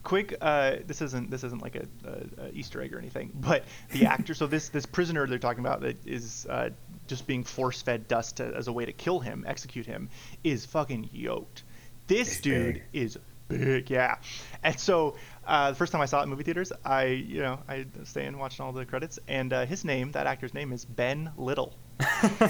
[0.05, 3.65] quick, uh, this isn't this isn't like a, a, a, Easter egg or anything, but
[3.91, 4.35] the actor.
[4.35, 6.71] so this this prisoner they're talking about that is uh,
[7.09, 10.09] just being force fed dust to, as a way to kill him, execute him,
[10.45, 11.65] is fucking yoked.
[12.07, 12.83] This it's dude big.
[12.93, 14.17] is big, yeah.
[14.63, 17.59] And so uh, the first time I saw it in movie theaters, I you know
[17.69, 20.85] I stay and watched all the credits, and uh, his name, that actor's name, is
[20.85, 21.75] Ben Little.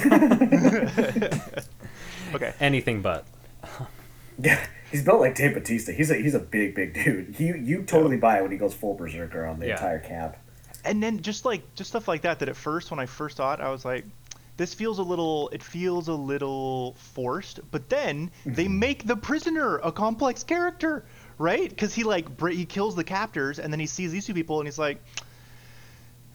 [2.34, 2.52] okay.
[2.60, 3.24] Anything but.
[4.38, 5.92] Yeah, he's built like Dave Batista.
[5.92, 7.38] He's a he's a big big dude.
[7.38, 9.72] You you totally buy it when he goes full berserker on the yeah.
[9.72, 10.36] entire camp.
[10.84, 12.38] And then just like just stuff like that.
[12.38, 14.04] That at first when I first saw it, I was like,
[14.56, 17.60] this feels a little it feels a little forced.
[17.70, 18.78] But then they mm-hmm.
[18.78, 21.04] make the prisoner a complex character,
[21.38, 21.68] right?
[21.68, 24.66] Because he like he kills the captors and then he sees these two people and
[24.66, 25.02] he's like.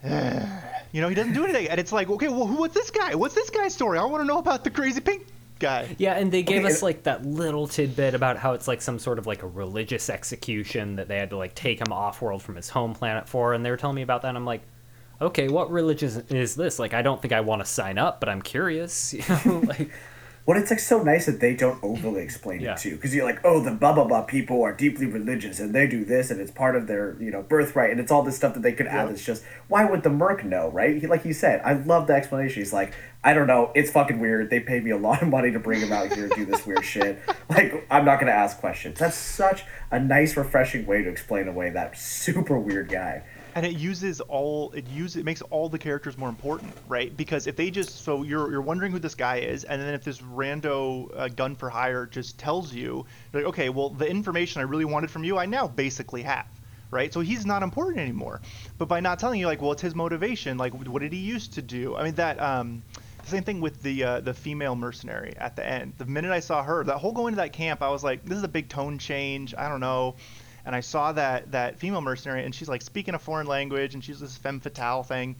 [0.04, 3.16] you know, he doesn't do anything, and it's like, okay, well, who, what's this guy?
[3.16, 4.00] What's this guy's story?
[4.00, 5.28] I want to know about the crazy pink
[5.60, 5.96] guy.
[5.98, 9.00] Yeah, and they gave okay, us like that little tidbit about how it's like some
[9.00, 12.42] sort of like a religious execution that they had to like take him off world
[12.42, 14.30] from his home planet for, and they were telling me about that.
[14.30, 14.62] and I'm like,
[15.22, 16.80] okay, what religion is this?
[16.80, 19.14] Like, I don't think I want to sign up, but I'm curious.
[19.14, 19.92] You know, like.
[20.50, 22.72] Well, it's like so nice that they don't overly explain yeah.
[22.72, 25.76] it too, because you're like, oh, the blah blah blah people are deeply religious and
[25.76, 28.38] they do this and it's part of their you know birthright and it's all this
[28.38, 29.04] stuff that they could yeah.
[29.04, 29.12] add.
[29.12, 31.00] It's just why would the merc know, right?
[31.00, 32.64] He, like you said, I love the explanation.
[32.64, 34.50] He's like, I don't know, it's fucking weird.
[34.50, 36.66] They paid me a lot of money to bring him out here and do this
[36.66, 37.20] weird shit.
[37.48, 38.98] Like, I'm not gonna ask questions.
[38.98, 43.22] That's such a nice, refreshing way to explain away that super weird guy
[43.60, 47.18] and it uses all it uses it makes all the characters more important right?
[47.18, 50.02] Because if they just so you're you're wondering who this guy is and then if
[50.02, 54.64] this rando uh, gun for hire just tells you like okay well the information i
[54.64, 56.48] really wanted from you i now basically have
[56.92, 57.14] right?
[57.14, 58.42] So he's not important anymore.
[58.80, 61.54] But by not telling you like well it's his motivation like what did he used
[61.56, 61.98] to do?
[61.98, 62.84] I mean that um
[63.24, 65.96] same thing with the uh, the female mercenary at the end.
[65.98, 68.38] The minute i saw her that whole going to that camp i was like this
[68.38, 69.54] is a big tone change.
[69.58, 70.16] I don't know
[70.70, 74.04] and I saw that that female mercenary, and she's like speaking a foreign language, and
[74.04, 75.36] she's this femme fatale thing.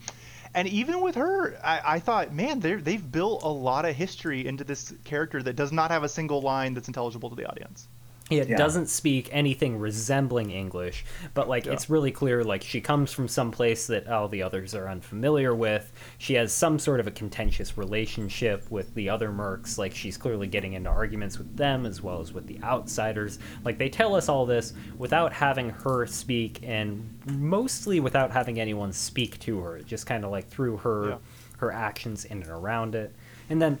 [0.54, 4.64] And even with her, I, I thought, man, they've built a lot of history into
[4.64, 7.86] this character that does not have a single line that's intelligible to the audience.
[8.30, 8.56] It Yeah.
[8.56, 11.04] doesn't speak anything resembling English,
[11.34, 11.72] but like Yeah.
[11.72, 15.54] it's really clear like she comes from some place that all the others are unfamiliar
[15.54, 15.92] with.
[16.18, 19.76] She has some sort of a contentious relationship with the other mercs.
[19.78, 23.38] Like she's clearly getting into arguments with them as well as with the outsiders.
[23.64, 28.92] Like they tell us all this without having her speak and mostly without having anyone
[28.92, 29.80] speak to her.
[29.80, 31.16] Just kind of like through her Yeah.
[31.58, 33.14] her actions in and around it.
[33.50, 33.78] And then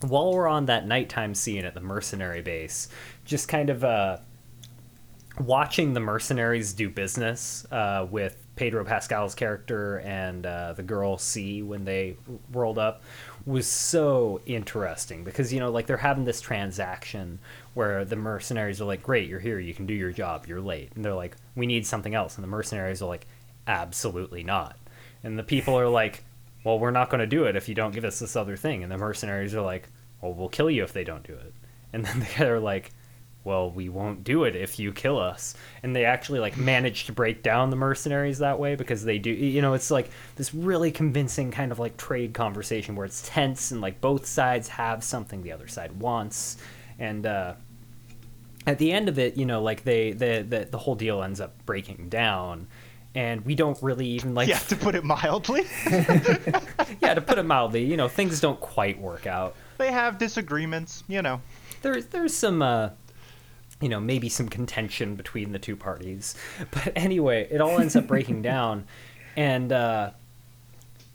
[0.00, 2.88] while we're on that nighttime scene at the mercenary base,
[3.24, 4.18] just kind of uh,
[5.38, 11.62] watching the mercenaries do business uh, with Pedro Pascal's character and uh, the girl Cee
[11.62, 12.16] when they
[12.52, 13.02] rolled up
[13.46, 17.38] was so interesting because you know like they're having this transaction
[17.72, 20.90] where the mercenaries are like great you're here you can do your job you're late.
[20.94, 22.36] And they're like we need something else.
[22.36, 23.26] And the mercenaries are like
[23.66, 24.76] absolutely not.
[25.22, 26.24] And the people are like
[26.64, 28.82] well we're not going to do it if you don't give us this other thing.
[28.82, 29.88] And the mercenaries are like
[30.20, 31.54] well we'll kill you if they don't do it.
[31.92, 32.92] And then they're like
[33.42, 35.54] well we won't do it if you kill us.
[35.82, 39.30] And they actually like manage to break down the mercenaries that way because they do
[39.30, 43.70] you know it's like this really convincing kind of like trade conversation where it's tense
[43.70, 46.58] and like both sides have something the other side wants.
[46.98, 47.54] And uh
[48.66, 51.40] at the end of it you know like they the the, the whole deal ends
[51.40, 52.68] up breaking down
[53.14, 55.66] and we don't really even like Yeah, to put it mildly,
[57.00, 59.54] yeah to put it mildly you know things don't quite work out.
[59.78, 61.04] They have disagreements.
[61.08, 61.40] You know,
[61.82, 62.90] there's there's some uh
[63.80, 66.34] you know maybe some contention between the two parties.
[66.70, 68.86] But anyway it all ends up breaking down
[69.36, 70.10] and uh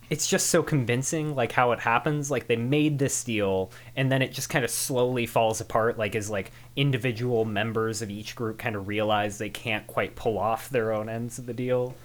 [0.09, 2.29] it's just so convincing like how it happens.
[2.29, 6.15] Like they made this deal and then it just kind of slowly falls apart like
[6.15, 10.69] as like individual members of each group kind of realize they can't quite pull off
[10.69, 11.95] their own ends of the deal.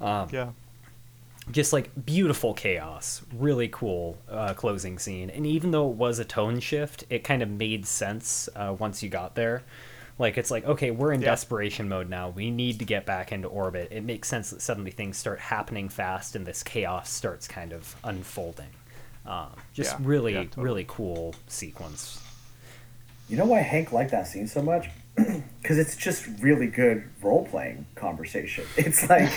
[0.00, 0.50] Um, yeah.
[1.50, 3.22] just like beautiful chaos.
[3.34, 5.30] Really cool uh, closing scene.
[5.30, 9.02] And even though it was a tone shift it kind of made sense uh, once
[9.02, 9.62] you got there
[10.18, 11.30] like it's like okay we're in Yeah.
[11.30, 14.90] desperation mode now we need to get back into orbit it makes sense that suddenly
[14.90, 18.70] things start happening fast and this chaos starts kind of unfolding
[19.26, 20.64] um, just Yeah, really yeah, totally.
[20.64, 22.20] really cool sequence
[23.28, 24.88] You know why Hank liked that scene so much?
[25.62, 28.64] Because it's just really good role playing conversation.
[28.76, 29.32] It's like,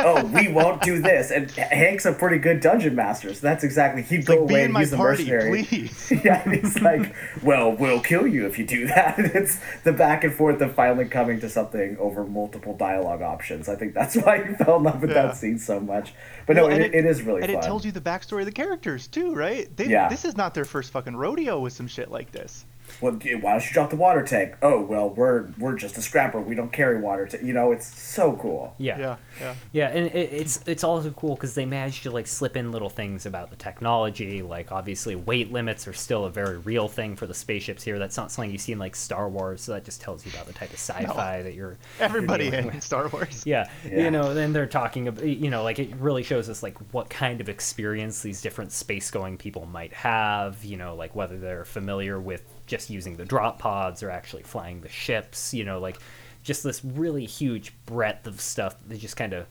[0.00, 4.02] oh, we won't do this, and Hank's a pretty good dungeon master, so that's exactly
[4.02, 5.62] he'd go Like, away and he's party, mercenary.
[5.62, 6.12] please.
[6.24, 7.14] yeah, and he's like,
[7.44, 9.20] well, we'll kill you if you do that.
[9.36, 13.68] It's the back and forth of finally coming to something over multiple dialogue options.
[13.68, 15.26] I think that's why you fell in love with Yeah.
[15.26, 16.12] that scene so much.
[16.48, 17.62] But no, Well, and it, it is really and fun.
[17.62, 19.68] it tells you the backstory of the characters too, right?
[19.76, 20.08] They, Yeah.
[20.08, 22.64] This is not their first fucking rodeo with some shit like this.
[23.00, 24.56] Well, why don't you drop the water tank?
[24.62, 26.40] Oh, well, we're we're just a scrapper.
[26.40, 27.26] We don't carry water.
[27.26, 27.38] Ta-.
[27.42, 28.74] You know, it's so cool.
[28.78, 29.54] yeah Yeah, yeah.
[29.72, 32.88] Yeah, and it, it's it's also cool because they managed to like slip in little
[32.90, 34.42] things about the technology.
[34.42, 37.98] Like obviously, weight limits are still a very real thing for the spaceships here.
[37.98, 39.60] That's not something you see in like Star Wars.
[39.62, 41.78] So that just tells you about the type of sci-fi that you're.
[42.00, 42.82] Everybody you're in with.
[42.82, 43.44] Star Wars.
[43.46, 44.04] Yeah, Yeah.
[44.04, 47.08] you know, then they're talking about, you know, like it really shows us like what
[47.10, 50.64] kind of experience these different space-going people might have.
[50.64, 54.82] You know, like whether they're familiar with just using the drop pods or actually flying
[54.82, 55.52] the ships.
[55.52, 55.98] You know, like
[56.44, 59.46] just this really huge breadth of stuff that they just kind of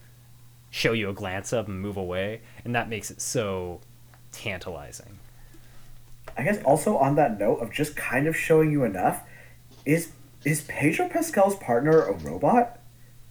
[0.70, 3.82] show you a glance of and move away, and that makes it so
[4.32, 5.20] tantalizing.
[6.38, 9.24] I guess also on that note of just kind of showing you enough,
[9.86, 10.12] is
[10.46, 12.80] is Pedro Pascal's partner a robot?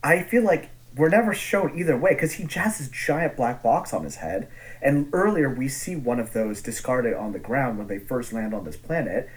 [0.03, 3.93] I feel like we're never shown either way because he has this giant black box
[3.93, 4.49] on his head,
[4.81, 8.55] and earlier we see one of those discarded on the ground when they first land
[8.55, 9.29] on this planet,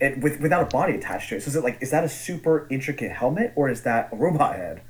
[0.00, 1.42] it with without a body attached to it.
[1.42, 4.56] So is it like is that a super intricate helmet or is that a robot
[4.56, 4.82] head?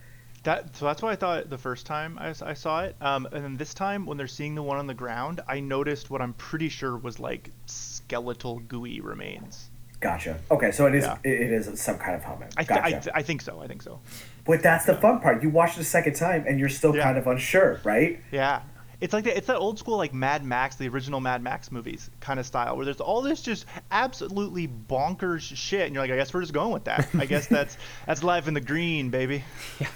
[0.45, 2.95] That so that's what I thought the first time I, I saw it.
[3.01, 6.09] Um, and then this time when they're seeing the one on the ground, I noticed
[6.11, 9.71] what I'm pretty sure was like skeletal gooey remains.
[9.99, 10.39] Gotcha.
[10.51, 11.17] Okay, so it is Yeah.
[11.25, 12.53] it, is some kind of helmet.
[12.57, 13.61] I, th- I, th- I think so.
[13.61, 13.99] I think so.
[14.45, 15.43] but that's the fun part.
[15.43, 17.03] You watch it a second time and you're still Yeah.
[17.03, 18.21] kind of unsure, right?
[18.31, 18.61] Yeah.
[19.01, 19.37] It's like that.
[19.37, 22.77] It's that old school like Mad Max, the original Mad Max movies kind of style,
[22.77, 26.53] where there's all this just absolutely bonkers shit, and you're like, I guess we're just
[26.55, 27.09] going with that.
[27.15, 27.77] I guess that's
[28.07, 29.45] that's life in the green, baby.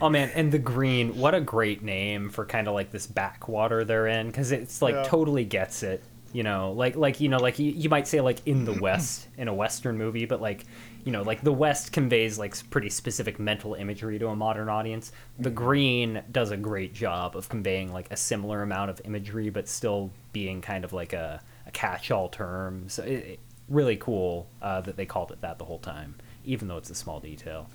[0.00, 3.84] Oh man, and the green, what a great name for kind of like this backwater
[3.84, 5.04] they're in because it's like Yeah.
[5.04, 6.02] totally gets it.
[6.32, 9.28] You know, like like you know, like you, you might say like in the West
[9.38, 10.64] in a Western movie, but like
[11.04, 15.12] you know, like the West conveys like pretty specific mental imagery to a modern audience.
[15.38, 19.68] The green does a great job of conveying like a similar amount of imagery, but
[19.68, 22.88] still being kind of like a, a catch-all term.
[22.88, 26.68] So it, it, really cool uh, that they called it that the whole time, even
[26.68, 27.68] though it's a small detail.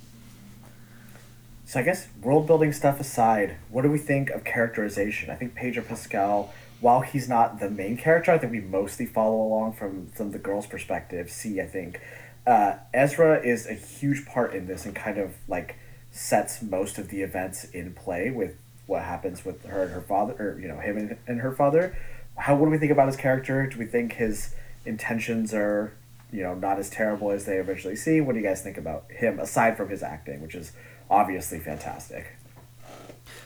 [1.65, 5.29] So I guess world building stuff aside, what do we think of characterization?
[5.29, 9.41] I think Pedro Pascal, while he's not the main character, I think we mostly follow
[9.41, 11.29] along from from the girl's perspective.
[11.29, 11.99] See, I think
[12.47, 15.75] uh, Ezra is a huge part in this and kind of like
[16.11, 20.33] sets most of the events in play with what happens with her and her father,
[20.39, 21.95] or you know, him and, and her father.
[22.37, 23.67] How what do we think about his character?
[23.67, 25.93] Do we think his intentions are
[26.31, 28.21] you know not as terrible as they originally see?
[28.21, 30.71] What do you guys think about him aside from his acting, which is
[31.09, 32.27] obviously fantastic?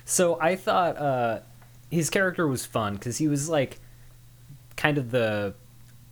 [0.05, 1.39] So I thought uh,
[1.89, 3.79] his character was fun because he was like
[4.75, 5.55] kind of the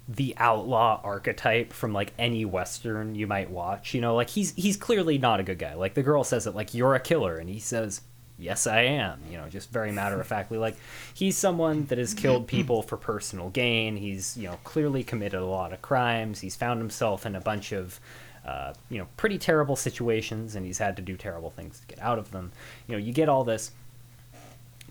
[0.09, 3.93] the outlaw archetype from like any western you might watch.
[3.93, 5.75] You know, like he's he's clearly not a good guy.
[5.75, 8.01] Like the girl says it like you're a killer, and he says
[8.41, 10.77] yes i am you know just very matter of factly like
[11.13, 13.97] he's someone that has killed people for personal gain.
[13.97, 16.39] He's you know clearly committed a lot of crimes.
[16.39, 17.99] He's found himself in a bunch of
[18.45, 21.99] uh, you know pretty terrible situations and he's had to do terrible things to get
[21.99, 22.51] out of them.
[22.87, 23.71] You know you get all this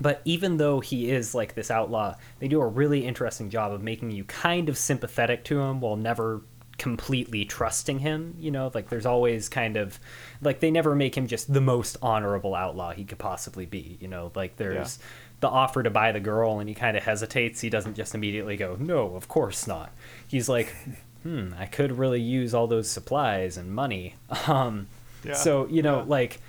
[0.00, 3.82] but even though he is like this outlaw they do a really interesting job of
[3.82, 6.42] making you kind of sympathetic to him while never
[6.78, 9.98] completely trusting him you know like there's always kind of
[10.40, 14.06] like they never make him just the most honorable outlaw he could possibly be you
[14.06, 15.06] know like there's yeah.
[15.40, 18.56] the offer to buy the girl and he kind of hesitates he doesn't just immediately
[18.56, 19.92] go no of course not
[20.28, 20.72] he's like
[21.24, 24.14] hmm i could really use all those supplies and money
[24.46, 24.86] um
[25.24, 25.34] yeah.
[25.34, 26.04] so you know yeah.
[26.04, 26.40] like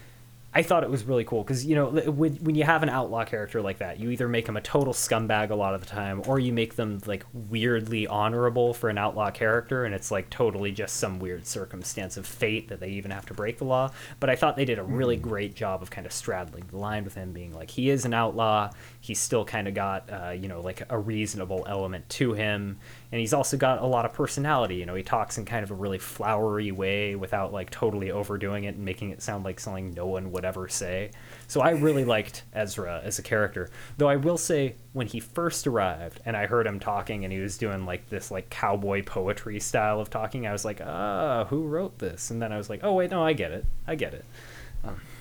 [0.51, 3.23] I thought it was really cool because you know when when you have an outlaw
[3.23, 6.23] character like that, you either make them a total scumbag a lot of the time,
[6.25, 10.71] or you make them like weirdly honorable for an outlaw character, and it's like totally
[10.71, 13.91] just some weird circumstance of fate that they even have to break the law.
[14.19, 15.21] But I thought they did a really mm.
[15.21, 18.15] great job of kind of straddling the line with him being like he is an
[18.15, 18.71] outlaw,
[19.01, 22.79] he's still kind of got uh, you know like a reasonable element to him,
[23.11, 24.75] and he's also got a lot of personality.
[24.75, 28.65] You know, he talks in kind of a really flowery way without like totally overdoing
[28.65, 31.11] it and making it sound like something no one would ever say.
[31.47, 33.69] So I really liked Ezra as a character.
[33.97, 37.39] Though I will say when he first arrived and I heard him talking and he
[37.39, 41.63] was doing like this like cowboy poetry style of talking, I was like, "Ah, who
[41.65, 43.65] wrote this?" And then I was like, "Oh wait, no, I get it.
[43.87, 44.25] I get it."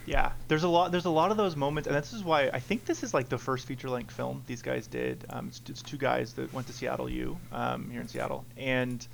[0.09, 0.91] Yeah, there's a lot.
[0.91, 3.29] There's a lot of those moments, and this is why I think this is like
[3.29, 5.27] the first feature-length film these guys did.
[5.29, 9.07] Um, it's, it's, two guys that went to Seattle U um, here in Seattle, and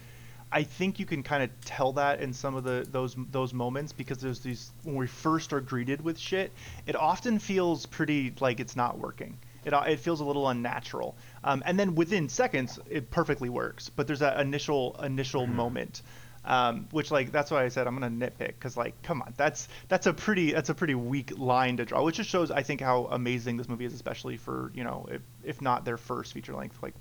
[0.52, 3.92] I think you can kind of tell that in some of the those those moments
[3.92, 6.52] because there's these when we first are greeted with shit,
[6.86, 9.36] it often feels pretty like it's not working.
[9.64, 13.88] It, it feels a little unnatural, um, and then within seconds it perfectly works.
[13.88, 15.56] But there's that initial initial mm-hmm.
[15.56, 16.02] moment
[16.44, 19.68] um, which like that's why I said I'm gonna nitpick because like come on that's
[19.88, 22.80] that's a pretty that's a pretty weak line to draw, which just shows I think
[22.80, 26.54] how amazing this movie is, especially for you know if, if not their first feature
[26.54, 26.94] length, like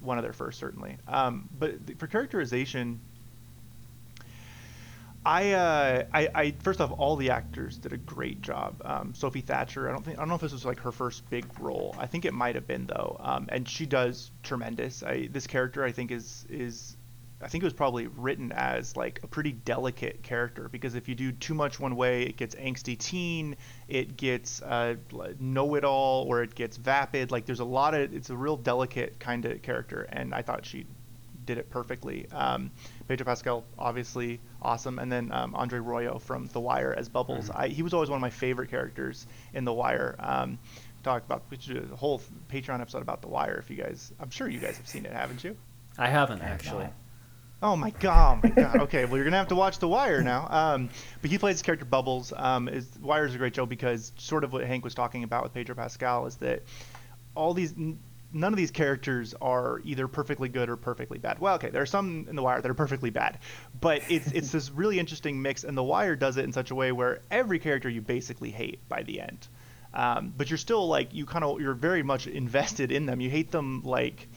[0.00, 0.96] one of their first certainly.
[1.08, 3.00] Um, but for characterization,
[5.26, 8.80] I, uh, I, I, first off, all the actors did a great job.
[8.84, 11.28] Um, Sophie Thatcher, I don't think, I don't know if this was like her first
[11.28, 11.96] big role.
[11.98, 15.02] I think it might have been though, um, and she does tremendous.
[15.02, 16.95] I, this character, I think, is is
[17.42, 21.14] I think it was probably written as like a pretty delicate character because if you
[21.14, 23.56] do too much one way, it gets angsty teen,
[23.88, 24.94] it gets uh,
[25.38, 27.30] know-it-all, or it gets vapid.
[27.30, 30.64] Like there's a lot of it's a real delicate kind of character, and I thought
[30.64, 30.86] she
[31.44, 32.26] did it perfectly.
[32.32, 32.70] Um,
[33.06, 37.50] Pedro Pascal, obviously awesome, and then um, Andre Royo from The Wire as Bubbles.
[37.50, 37.60] Mm-hmm.
[37.60, 40.16] I, he was always one of my favorite characters in The Wire.
[40.18, 40.58] Um,
[41.02, 42.20] talk about a whole
[42.50, 43.56] Patreon episode about The Wire.
[43.58, 45.56] If you guys, I'm sure you guys have seen it, haven't you?
[45.98, 46.88] I haven't actually.
[47.62, 48.40] Oh my god!
[48.44, 48.76] Oh my god!
[48.82, 50.46] Okay, well you're gonna have to watch The Wire now.
[50.50, 50.90] Um,
[51.22, 52.32] but he plays his character Bubbles.
[52.36, 55.42] Um, is Wire is a great show because sort of what Hank was talking about
[55.42, 56.62] with Pedro Pascal is that
[57.34, 57.74] all these
[58.32, 61.38] none of these characters are either perfectly good or perfectly bad.
[61.38, 63.38] Well, okay, there are some in The Wire that are perfectly bad,
[63.80, 66.74] but it's it's this really interesting mix, and The Wire does it in such a
[66.74, 69.48] way where every character you basically hate by the end,
[69.94, 73.20] um, but you're still like you kind of you're very much invested in them.
[73.20, 74.28] You hate them like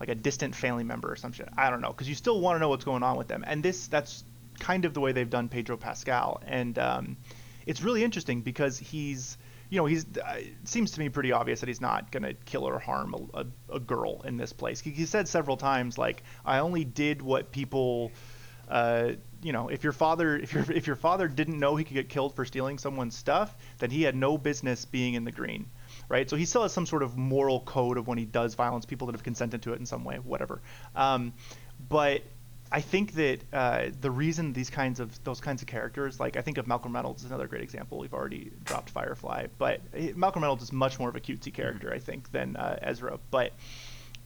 [0.00, 1.48] like a distant family member or some shit.
[1.56, 3.44] I don't know, because you still want to know what's going on with them.
[3.46, 4.24] And this that's
[4.58, 7.16] kind of the way they've done Pedro Pascal, and um,
[7.66, 9.38] it's really interesting because he's
[9.70, 12.34] you know he's uh, it seems to me pretty obvious that he's not going to
[12.34, 13.46] kill or harm a, a,
[13.76, 14.80] a, girl in this place.
[14.80, 18.12] He, he, said several times like I only did what people.
[18.68, 21.94] Uh, you know, if your father, if your if your father didn't know he could
[21.94, 25.70] get killed for stealing someone's stuff, then he had no business being in the green
[26.08, 26.28] right?
[26.28, 29.06] So he still has some sort of moral code of when he does violence, people
[29.06, 30.60] that have consented to it in some way, whatever.
[30.96, 31.32] Um,
[31.88, 32.22] but
[32.70, 36.42] I think that uh, the reason these kinds of those kinds of characters, like I
[36.42, 37.98] think of Malcolm Reynolds, is another great example.
[37.98, 39.80] We've already dropped Firefly, but
[40.16, 43.18] Malcolm Reynolds is much more of a cutesy character, I think, than uh, Ezra.
[43.30, 43.52] But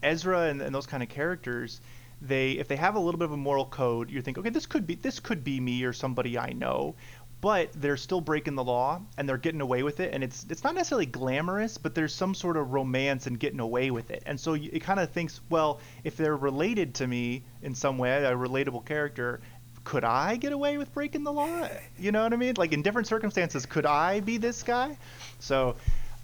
[0.02, 1.80] Ezra and, and those kind of characters,
[2.20, 4.66] they if they have a little bit of a moral code, you think, okay, this
[4.66, 6.96] could be this could be me or somebody I know
[7.42, 10.64] but they're still breaking the law and they're getting away with it and it's it's
[10.64, 14.40] not necessarily glamorous but there's some sort of romance in getting away with it and
[14.40, 18.32] so it kind of thinks well if they're related to me in some way a
[18.32, 19.40] relatable character
[19.84, 21.68] could I get away with breaking the law?
[21.98, 22.54] You know what I mean?
[22.56, 24.96] Like in different circumstances, could I be this guy?
[25.40, 25.74] So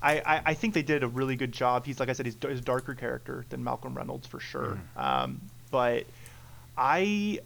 [0.01, 1.85] I, I, I think they did a really good job.
[1.85, 4.79] He's like I said, he's, he's a darker character than Malcolm Reynolds for sure.
[4.97, 5.03] Mm.
[5.03, 5.41] Um,
[5.73, 6.07] but
[6.77, 7.41] I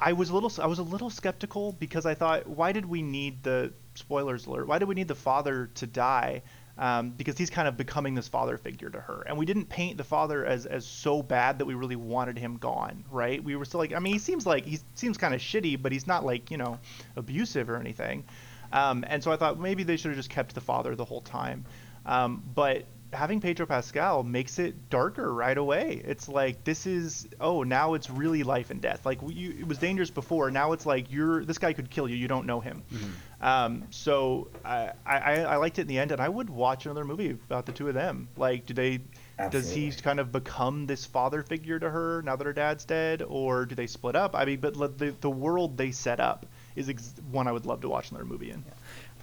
[0.00, 3.02] I was a little I was a little skeptical because I thought why did we
[3.02, 4.68] need the spoilers alert?
[4.68, 6.42] Why did we need the father to die?
[6.76, 9.96] Um, because he's kind of becoming this father figure to her, and we didn't paint
[9.96, 13.42] the father as as so bad that we really wanted him gone, right?
[13.42, 15.90] We were still like, I mean, he seems like he seems kind of shitty, but
[15.90, 16.78] he's not like you know
[17.16, 18.24] abusive or anything.
[18.72, 21.22] Um, and so I thought maybe they should have just kept the father the whole
[21.22, 21.64] time.
[22.06, 26.02] Um, but having Pedro Pascal makes it darker right away.
[26.04, 29.06] It's like this is oh now it's really life and death.
[29.06, 30.50] Like you, it was dangerous before.
[30.50, 32.16] Now it's like you're this guy could kill you.
[32.16, 32.82] You don't know him.
[32.92, 33.44] Mm-hmm.
[33.44, 37.04] Um, so I, I I liked it in the end, and I would watch another
[37.04, 38.28] movie about the two of them.
[38.36, 39.00] Like do they?
[39.38, 39.86] Absolutely.
[39.86, 43.22] Does he kind of become this father figure to her now that her dad's dead,
[43.22, 44.34] or do they split up?
[44.34, 47.80] I mean, but the the world they set up is ex- one I would love
[47.82, 48.64] to watch another movie in.
[48.66, 48.74] Yeah.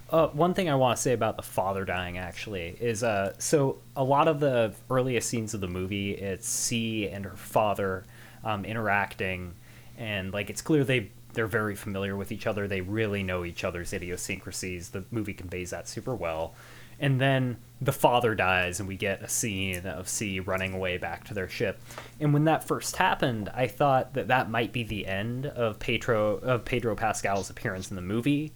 [0.08, 3.78] Uh, one thing I want to say about the father dying actually is uh, so
[3.96, 8.04] a lot of the earliest scenes of the movie, it's Cee and her father
[8.44, 9.54] um, interacting,
[9.98, 12.68] and like it's clear they they're very familiar with each other.
[12.68, 14.90] They really know each other's idiosyncrasies.
[14.90, 16.54] The movie conveys that super well.
[16.98, 21.24] And then the father dies, and we get a scene of Cee running away back
[21.24, 21.78] to their ship.
[22.20, 26.36] And when that first happened, I thought that that might be the end of Pedro
[26.36, 28.52] of Pedro Pascal's appearance in the movie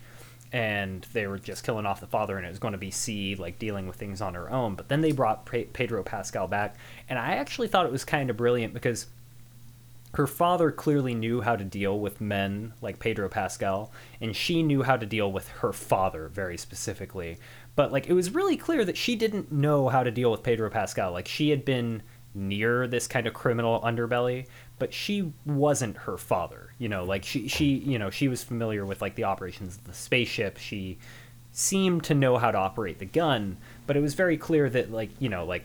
[0.53, 3.37] and they were just killing off the father and it was going to be Cee
[3.37, 4.75] like dealing with things on her own.
[4.75, 6.77] But then they brought Pedro Pascal back
[7.09, 9.07] and I actually thought it was kind of brilliant because
[10.15, 14.83] her father clearly knew how to deal with men like Pedro Pascal and she knew
[14.83, 17.39] how to deal with her father very specifically.
[17.77, 20.69] But like it was really clear that she didn't know how to deal with Pedro
[20.69, 21.13] Pascal.
[21.13, 22.03] Like she had been
[22.35, 24.47] near this kind of criminal underbelly
[24.81, 28.85] but she wasn't her father you know like she she you know she was familiar
[28.85, 30.99] with like the operations of the spaceship she
[31.53, 33.57] seemed to know how to operate the gun
[33.87, 35.65] but it was very clear that like you know like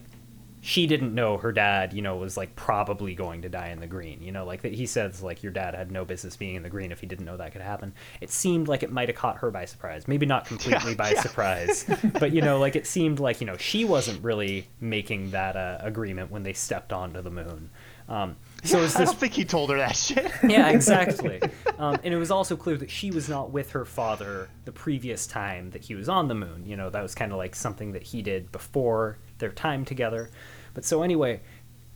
[0.65, 3.85] she didn't know her dad, you know, was like probably going to die in the
[3.85, 4.23] green.
[4.23, 6.71] You know, like that he says, like your dad had no business being in the
[6.71, 7.93] green if he didn't know that could happen.
[8.19, 10.07] It seemed like it might have caught her by surprise.
[10.07, 11.21] Maybe not completely yeah, by yeah.
[11.21, 11.85] surprise,
[12.19, 15.77] but you know, like it seemed like you know she wasn't really making that uh,
[15.81, 17.69] agreement when they stepped onto the moon.
[18.09, 18.35] Um,
[18.65, 20.31] so yeah, this, I don't think he told her that shit.
[20.47, 21.41] yeah, exactly.
[21.77, 25.27] Um, and it was also clear that she was not with her father the previous
[25.27, 26.65] time that he was on the moon.
[26.65, 30.29] You know, that was kind of like something that he did before their time together.
[30.73, 31.41] But so anyway,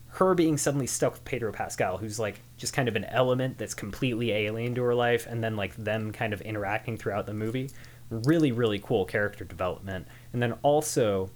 [0.10, 3.74] her being suddenly stuck with Pedro Pascal, who's like just kind of an element that's
[3.74, 7.70] completely alien to her life, and then like them kind of interacting throughout the movie,
[8.10, 11.30] really really cool character development, and then also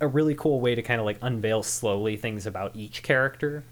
[0.00, 3.62] a really cool way to kind of like unveil slowly things about each character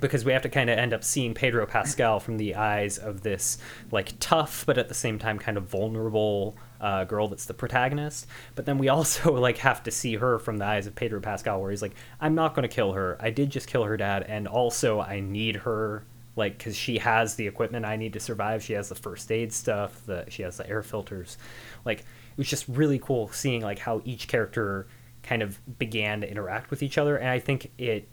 [0.00, 3.22] because we have to kind of end up seeing Pedro Pascal from the eyes of
[3.22, 3.58] this
[3.90, 8.26] like tough but at the same time kind of vulnerable uh, girl that's the protagonist.
[8.54, 11.60] But then we also like have to see her from the eyes of Pedro Pascal,
[11.60, 13.16] where he's like, "I'm not going to kill her.
[13.20, 16.04] I did just kill her dad, and also I need her."
[16.36, 18.62] Like, because she has the equipment I need to survive.
[18.62, 20.06] She has the first aid stuff.
[20.06, 21.36] The she has the air filters.
[21.84, 24.86] Like, it was just really cool seeing like how each character
[25.22, 28.08] kind of began to interact with each other, and I think it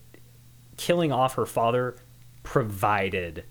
[0.78, 1.97] killing off her father
[2.43, 3.43] provided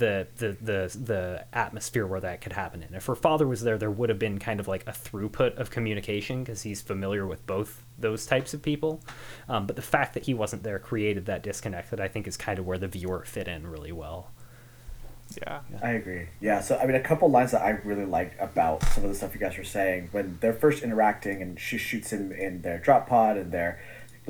[0.00, 2.94] the the the the atmosphere where that could happen in.
[2.94, 5.70] If her father was there, there would have been kind of like a throughput of
[5.70, 9.00] communication because he's familiar with both those types of people.
[9.48, 12.36] Um, but the fact that he wasn't there created that disconnect that I think is
[12.36, 14.30] kind of where the viewer fit in really well.
[15.40, 15.60] Yeah.
[15.82, 16.28] I agree.
[16.40, 16.60] Yeah.
[16.60, 19.34] So I mean, a couple lines that I really liked about some of the stuff
[19.34, 23.08] you guys were saying when they're first interacting, and she shoots him in their drop
[23.08, 23.80] pod, and they're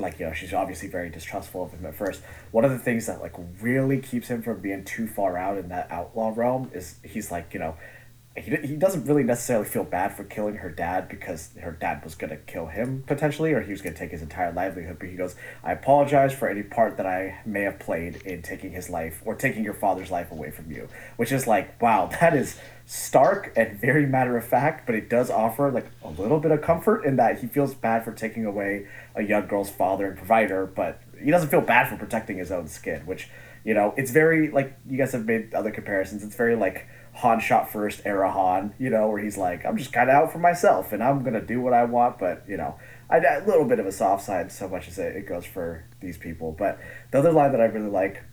[0.01, 2.21] like you know she's obviously very distrustful of him at first.
[2.51, 5.69] One of the things that like really keeps him from being too far out in
[5.69, 7.75] that outlaw realm is he's like you know
[8.35, 12.15] he, he doesn't really necessarily feel bad for killing her dad because her dad was
[12.15, 15.09] going to kill him potentially or he was going to take his entire livelihood but
[15.09, 18.89] he goes i apologize for any part that i may have played in taking his
[18.89, 22.57] life or taking your father's life away from you which is like wow that is
[22.85, 26.61] stark and very matter of fact but it does offer like a little bit of
[26.61, 30.65] comfort in that he feels bad for taking away a young girl's father and provider
[30.65, 33.29] but he doesn't feel bad for protecting his own skin which
[33.65, 37.39] you know it's very like you guys have made other comparisons it's very like Han
[37.39, 40.39] shot first era Han, you know, where he's like, I'm just kind of out for
[40.39, 42.75] myself and I'm going to do what I want, but, you know,
[43.09, 45.83] I, a little bit of a soft side so much as it, it goes for
[45.99, 46.53] these people.
[46.53, 46.79] But
[47.11, 48.23] the other line that I really like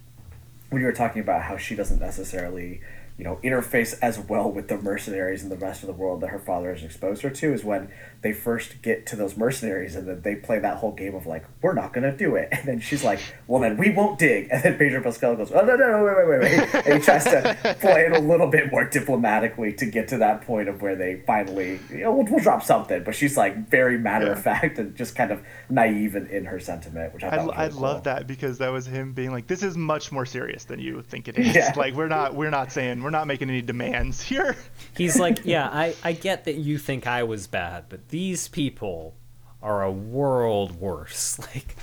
[0.70, 2.80] when you were talking about how she doesn't necessarily
[3.18, 6.28] you know, interface as well with the mercenaries and the rest of the world that
[6.28, 7.90] her father has exposed her to is when
[8.22, 11.44] they first get to those mercenaries and then they play that whole game of like,
[11.62, 12.48] we're not gonna do it.
[12.58, 14.48] And then she's like, well then we won't dig.
[14.50, 16.86] And then Pedro Pascal goes, oh no no no wait wait wait wait.
[16.86, 20.42] And he tries to play it a little bit more diplomatically to get to that
[20.42, 23.04] point of where they finally, you know, we'll, we'll drop something.
[23.04, 25.40] But she's like very matter of fact and just kind of
[25.70, 27.82] naive in, in her sentiment, which I I, thought was I really cool.
[27.82, 31.02] love that because that was him being like, "This is much more serious than you
[31.02, 31.54] think it is.
[31.58, 31.72] Yeah.
[31.76, 34.56] Like we're not we're not saying we're not making any demands here."
[34.96, 39.14] He's like, yeah, I, I get that you think I was bad, but these people
[39.62, 41.38] are a world worse.
[41.54, 41.76] Like,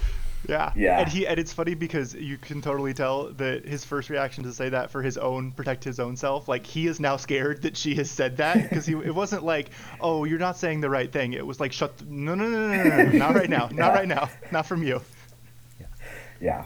[0.47, 0.71] Yeah.
[0.75, 0.99] Yeah.
[0.99, 4.53] And he and it's funny because you can totally tell that his first reaction to
[4.53, 7.75] say that for his own protect his own self, like he is now scared that
[7.75, 11.11] she has said that because he it wasn't like, "Oh, you're not saying the right
[11.11, 13.69] thing." It was like, "Shut the, no, no, no, no, no, no, not right now.
[13.71, 14.29] Not right now.
[14.51, 15.01] Not from you."
[16.39, 16.65] yeah,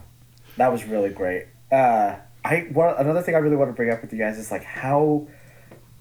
[0.58, 1.46] that was really great.
[1.72, 4.52] Uh, I one, another thing I really want to bring up with you guys is
[4.52, 5.28] like how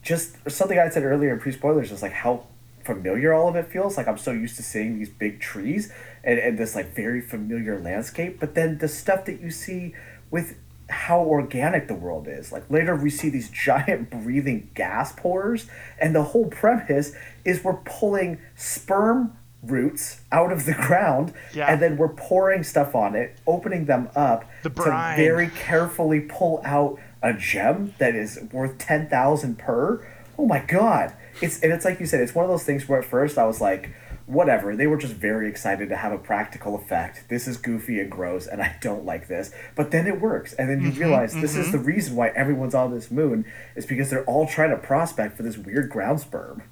[0.02, 2.44] just something I said earlier in pre spoilers is like how
[2.92, 3.96] familiar all of it feels.
[3.98, 5.92] Like I'm so used to seeing these big trees
[6.24, 9.94] and, and this like very familiar landscape, but then the stuff that you see
[10.30, 10.56] with
[10.90, 12.50] how organic the world is.
[12.50, 15.66] Like later we see these giant breathing gas pores,
[16.00, 17.12] and the whole premise
[17.44, 21.66] is we're pulling sperm roots out of the ground Yeah.
[21.70, 24.84] and then we're pouring stuff on it, opening them up The to
[25.16, 30.06] very carefully pull out a gem that is worth ten thousand per.
[30.38, 31.12] Oh my god!
[31.40, 33.44] It's and it's like you said, it's one of those things where at first I
[33.44, 33.90] was like,
[34.28, 34.76] whatever.
[34.76, 37.28] They were just very excited to have a practical effect.
[37.28, 39.50] This is goofy and gross, and I don't like this.
[39.74, 41.72] But then it works, and then you mm-hmm, realize this is mm-hmm.
[41.72, 45.42] the reason why everyone's on this moon is because they're all trying to prospect for
[45.42, 46.62] this weird ground sperm.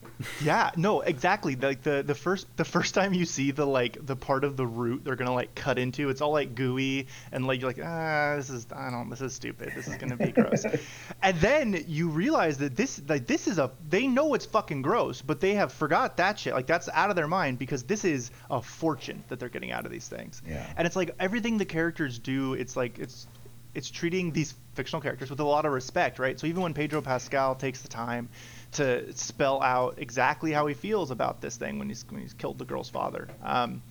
[0.41, 1.57] Yeah, no, exactly.
[1.57, 4.67] Like the the first the first time you see the like the part of the
[4.67, 8.37] root they're gonna like cut into, it's all like gooey and like you're like ah
[8.37, 9.73] this is I don't this is stupid.
[9.75, 10.65] This is gonna be gross.
[11.23, 15.21] and then you realize that this like this is a they know it's fucking gross,
[15.23, 16.55] but they have forgot that shit.
[16.55, 19.85] Like that's out of their mind because this is a fortune that they're getting out
[19.85, 20.43] of these things.
[20.47, 20.67] Yeah.
[20.77, 23.27] And it's like everything the characters do, it's like it's
[23.75, 26.41] it's treating these fictional characters with a lot of respect, right?
[26.41, 28.31] So even when Pedro Pascal takes the time
[28.73, 32.59] to spell out exactly how he feels about this thing when he's when he's killed
[32.59, 33.83] the girl's father, um,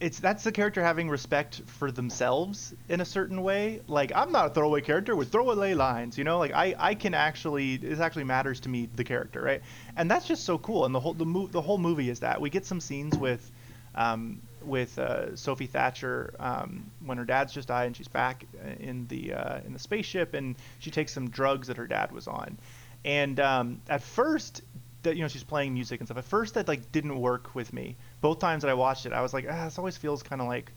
[0.00, 3.80] it's that's the character having respect for themselves in a certain way.
[3.88, 6.38] Like I'm not a throwaway character with throwaway lines, you know.
[6.38, 9.62] Like I, I can actually this actually matters to me the character, right?
[9.96, 10.84] And that's just so cool.
[10.84, 13.50] And the whole the mo- the whole movie is that we get some scenes with.
[13.94, 18.44] Um, with uh, Sophie Thatcher um, when her dad's just died and she's back
[18.78, 22.28] in the uh, in the spaceship and she takes some drugs that her dad was
[22.28, 22.58] on,
[23.04, 24.62] and um, at first
[25.02, 26.18] that you know she's playing music and stuff.
[26.18, 27.96] At first that like didn't work with me.
[28.20, 30.48] Both times that I watched it, I was like, ah, this always feels kind of
[30.48, 30.72] like,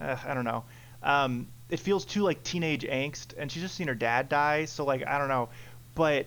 [0.00, 0.64] uh, I don't know.
[1.02, 4.84] Um, it feels too like teenage angst, and she's just seen her dad die, so
[4.84, 5.48] like I don't know,
[5.94, 6.26] but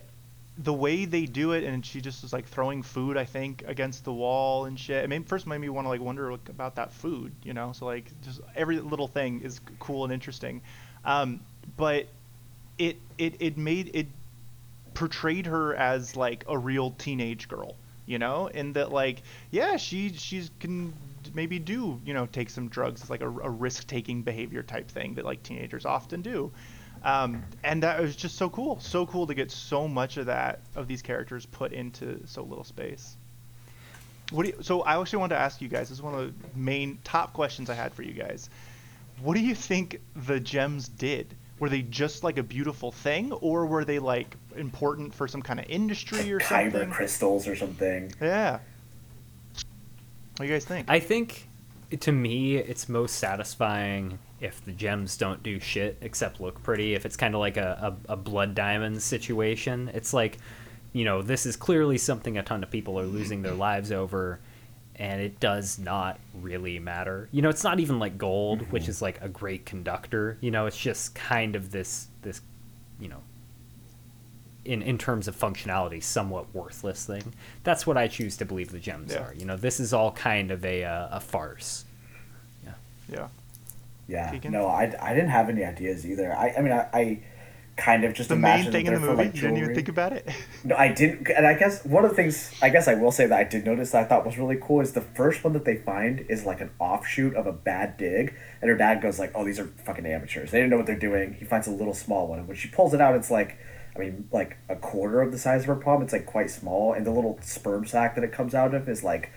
[0.57, 4.03] the way they do it, and she just was like throwing food, I think, against
[4.03, 5.05] the wall and shit.
[5.05, 7.71] It made, first made me want to like wonder about that food, you know.
[7.71, 10.61] So like just every little thing is cool and interesting,
[11.05, 11.39] um,
[11.77, 12.07] but
[12.77, 14.07] it it it made it
[14.99, 20.11] portrayed her as like a real teenage girl, you know, and that like yeah, she
[20.11, 20.93] she's can
[21.33, 22.99] maybe do you know take some drugs.
[22.99, 26.51] It's like a, a risk taking behavior type thing that like teenagers often do.
[27.01, 30.59] Um, and that was just so cool, so cool to get so much of that
[30.75, 33.15] of these characters put into so little space.
[34.31, 35.87] What do you, so I actually wanted to ask you guys.
[35.87, 38.49] This is one of the main top questions I had for you guys.
[39.21, 41.35] What do you think the gems did?
[41.59, 45.59] Were they just like a beautiful thing, or were they like important for some kind
[45.59, 46.89] of industry or Kyber something?
[46.91, 48.13] crystals or something.
[48.21, 48.59] Yeah.
[50.37, 50.89] What do you guys think?
[50.89, 51.49] I think
[51.99, 56.93] to me, it's most satisfying if the gems don't do shit except look pretty.
[56.93, 60.37] If it's kind of like a, a, a blood diamond situation, it's like,
[60.93, 64.39] you know, this is clearly something a ton of people are losing their lives over,
[64.99, 67.29] and it does not really matter.
[67.31, 70.37] You know, it's not even like gold, which is like a great conductor.
[70.41, 72.41] You know, it's just kind of this this,
[72.99, 73.21] you know,
[74.65, 77.33] in in terms of functionality, somewhat worthless thing.
[77.63, 79.23] That's what I choose to believe the gems Yeah.
[79.29, 79.33] are.
[79.33, 81.85] You know, this is all kind of a uh, a farce.
[83.11, 83.27] yeah.
[84.07, 84.31] Yeah.
[84.31, 84.51] Keegan?
[84.51, 86.33] No, I, I didn't have any ideas either.
[86.35, 87.19] I, I mean, I, I
[87.79, 90.11] kind of just The main thing in the movie, like, you didn't even think about
[90.11, 90.27] it.
[90.63, 93.25] No, I didn't, and I guess one of the things I guess I will say
[93.25, 95.65] that I did notice that I thought was really cool is the first one that
[95.65, 99.31] they find is like an offshoot of a bad dig, and her dad goes like,
[99.33, 100.51] "Oh, these are fucking amateurs.
[100.51, 102.67] They didn't know what they're doing." He finds a little small one, and when she
[102.67, 103.57] pulls it out, it's like,
[103.95, 106.01] I mean, like a quarter of the size of her palm.
[106.01, 109.03] It's like quite small, and the little sperm sac that it comes out of is
[109.03, 109.31] like,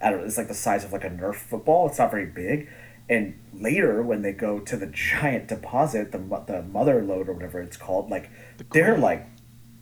[0.00, 1.88] I don't know, it's like the size of like a Nerf football.
[1.88, 2.68] It's not very big.
[3.10, 7.60] And later, when they go to the giant deposit, the the mother lode or whatever
[7.60, 8.30] it's called, like
[8.72, 9.26] they're like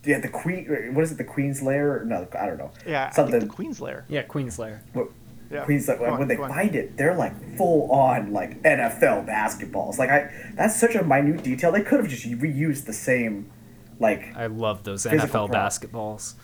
[0.05, 0.93] yeah, the queen.
[0.93, 1.17] What is it?
[1.17, 2.03] The Queen's Lair?
[2.05, 2.71] No, I don't know.
[2.85, 3.39] Yeah, something.
[3.39, 4.05] The Queen's Lair.
[4.07, 4.81] Yeah, Queen's Lair.
[4.93, 5.09] What,
[5.51, 5.65] Yeah.
[5.65, 9.97] Queens like on, when they find it, they're like full on like NFL basketballs.
[9.97, 11.71] Like I, that's such a minute detail.
[11.71, 13.51] They could have just reused the same,
[13.99, 15.51] like I love those NFL prop.
[15.51, 16.35] basketballs.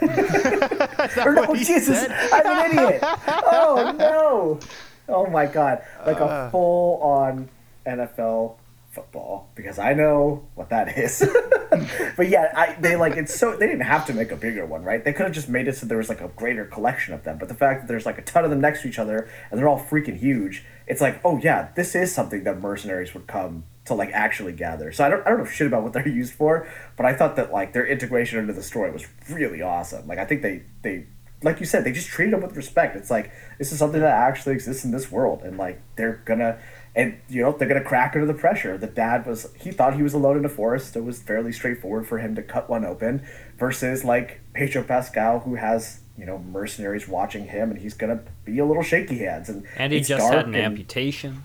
[1.24, 2.10] or no, Jesus, said?
[2.32, 3.00] I'm an idiot.
[3.02, 4.60] Oh no,
[5.08, 6.24] oh my god, like Uh.
[6.48, 7.50] a full on
[7.86, 8.56] NFL
[8.90, 11.18] football because I know what that is.
[12.16, 14.84] but yeah, I they like it's so they didn't have to make a bigger one,
[14.84, 15.04] right?
[15.04, 17.38] They could have just made it so there was like a greater collection of them.
[17.38, 19.58] But the fact that there's like a ton of them next to each other and
[19.58, 23.64] they're all freaking huge, it's like, oh yeah, this is something that mercenaries would come
[23.86, 24.92] to like actually gather.
[24.92, 27.34] So I don't I don't know shit about what they're used for, but I thought
[27.36, 30.06] that like their integration into the story was really awesome.
[30.06, 31.06] Like I think they they
[31.44, 32.96] like you said, they just treated him with respect.
[32.96, 36.58] It's like this is something that actually exists in this world, and like they're gonna,
[36.96, 38.76] and you know they're gonna crack under the pressure.
[38.78, 40.96] The dad was he thought he was alone in the forest.
[40.96, 43.22] It was fairly straightforward for him to cut one open,
[43.58, 48.58] versus like Pedro Pascal who has you know mercenaries watching him, and he's gonna be
[48.58, 49.48] a little shaky hands.
[49.48, 51.42] And And he just dark had an and- amputation.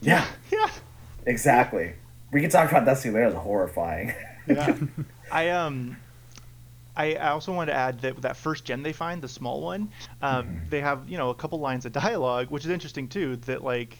[0.00, 0.68] Yeah, Yeah.
[1.24, 1.94] exactly.
[2.32, 3.26] We can talk about that scene later.
[3.26, 4.12] It's horrifying.
[4.46, 4.76] Yeah.
[5.32, 5.96] I um
[6.96, 9.90] I I also wanted to add that that first gen they find, the small one,
[10.22, 10.68] um, Mm-hmm.
[10.70, 13.36] they have you know a couple lines of dialogue, which is interesting too.
[13.36, 13.96] That like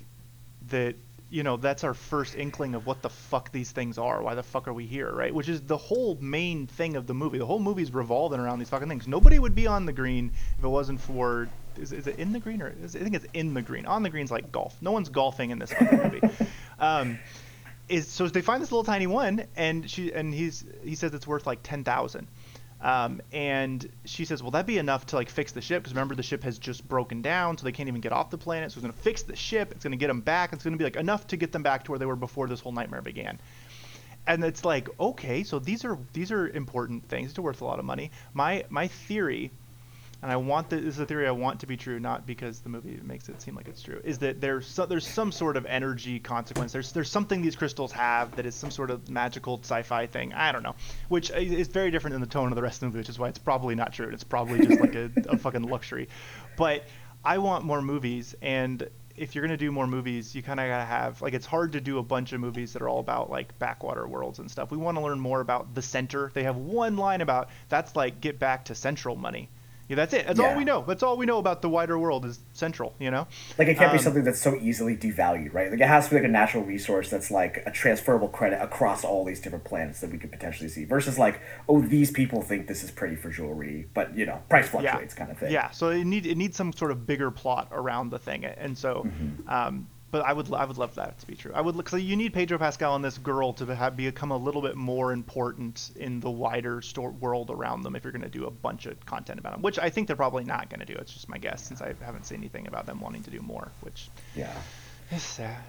[0.69, 0.97] that
[1.29, 4.23] you know that's our first inkling of what the fuck these things are.
[4.23, 5.35] Why the fuck are we here, right?
[5.35, 7.39] Which is the whole main thing of the movie.
[7.39, 9.07] The whole movie's revolving around these fucking things.
[9.09, 11.49] Nobody would be on the green if it wasn't for.
[11.77, 13.85] Is, is it in the green or is, I think it's in the green.
[13.87, 14.75] On the green's like golf.
[14.81, 16.21] No one's golfing in this fucking movie.
[16.79, 17.19] um,
[17.89, 21.27] is so they find this little tiny one and she and he's he says it's
[21.27, 22.27] worth like 10,000
[22.87, 26.15] um, and she says well that'd be enough to like fix the ship because remember
[26.15, 28.71] the ship has just broken down so they can't even get off the planet.
[28.71, 29.73] So it's to fix the ship.
[29.73, 30.53] It's to get them back.
[30.53, 32.61] It's to be like enough to get them back to where they were before this
[32.61, 33.41] whole nightmare began.
[34.29, 37.35] And it's like okay so these are these are important things.
[37.35, 38.13] They're worth a lot of money.
[38.35, 39.51] My my theory
[40.27, 42.59] and I want the, this is a theory I want to be true, not because
[42.59, 44.01] the movie makes it seem like it's true.
[44.03, 46.73] Is that there's so, there's some sort of energy consequence.
[46.73, 50.33] There's there's something these crystals have that is some sort of magical sci-fi thing.
[50.33, 50.75] I don't know,
[51.09, 53.21] which is very different than the tone of the rest of the movie, which is
[53.21, 54.09] why it's probably not true.
[54.09, 56.09] It's probably just like a, a fucking luxury.
[56.57, 56.87] But
[57.25, 60.87] I want more movies, and if you're gonna do more movies, you kind of gotta
[60.87, 63.57] have like it's hard to do a bunch of movies that are all about like
[63.61, 64.73] backwater worlds and stuff.
[64.73, 66.33] We want to learn more about the center.
[66.35, 69.51] They have one line about that's like get back to central money.
[69.89, 70.27] Yeah, that's it.
[70.27, 70.85] That's all we know.
[70.87, 72.95] That's all we know about the wider world is central.
[72.99, 73.29] You know.
[73.59, 75.71] Like it can't be Um, something that's so easily devalued, right?
[75.71, 79.05] Like it has to be like a natural resource that's like a transferable credit across
[79.05, 80.85] all these different planets that we could potentially see.
[80.85, 84.69] Versus like, oh, these people think this is pretty for jewelry, but you know, price
[84.69, 85.53] fluctuates kind of thing.
[85.53, 88.77] Yeah, so it need it needs some sort of bigger plot around the thing, and
[88.77, 89.49] so, Mm-hmm.
[89.49, 91.53] um, but I would I would love that to be true.
[91.55, 94.63] I would because you need Pedro Pascal and this girl to have become a little
[94.63, 98.47] bit more important in the wider store world around them if you're going to do
[98.47, 100.95] a bunch of content about them, which I think they're probably not going to do.
[100.95, 103.71] It's just my guess since I haven't seen anything about them wanting to do more,
[103.83, 104.55] which Yeah.
[105.13, 105.63] is sad.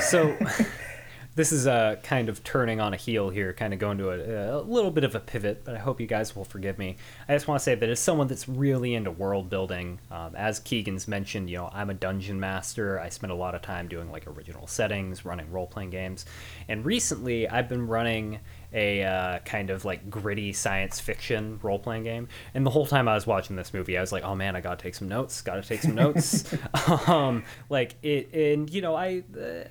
[0.00, 0.34] So
[1.36, 4.58] this is uh, kind of turning on a heel here, kind of going to a,
[4.58, 6.96] a little bit of a pivot, but I hope you guys will forgive me.
[7.28, 10.58] I just want to say that as someone that's really into world building, um, as
[10.60, 12.98] Keegan's mentioned, you know, I'm a dungeon master.
[12.98, 16.24] I spend a lot of time doing like original settings, running role playing games,
[16.68, 18.40] and recently I've been running
[18.72, 22.28] a uh, kind of like gritty science fiction role playing game.
[22.54, 24.62] And the whole time I was watching this movie, I was like, oh man, I
[24.62, 25.42] gotta take some notes.
[25.42, 26.50] Gotta take some notes.
[27.06, 29.22] um, like it, and you know, I.
[29.38, 29.68] Uh,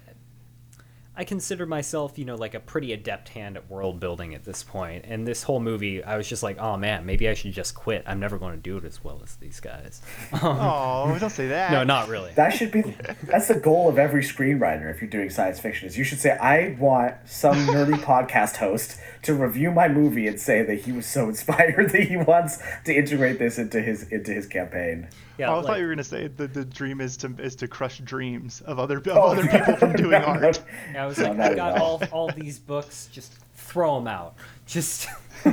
[1.17, 4.63] I consider myself, you know, like a pretty adept hand at world building at this
[4.63, 5.05] point.
[5.07, 8.03] And this whole movie, I was just like, oh man, maybe I should just quit.
[8.05, 10.01] I'm never going to do it as well as these guys.
[10.33, 11.71] Um, Oh, don't say that.
[11.71, 12.31] no, not really.
[12.33, 12.81] That should be
[13.23, 16.31] that's the goal of every screenwriter if you're doing science fiction is you should say
[16.31, 21.05] I want some nerdy podcast host to review my movie and say that he was
[21.05, 25.07] so inspired that he wants to integrate this into his into his campaign.
[25.37, 27.55] Yeah, oh, I like- thought you were gonna say the, the dream is to is
[27.57, 30.45] to crush dreams of other of Oh, other people from doing no, no.
[30.47, 30.61] art.
[30.93, 32.01] Yeah, I was No, like, not I got all.
[32.11, 34.35] all, all these books, just throw them out.
[34.65, 35.07] Just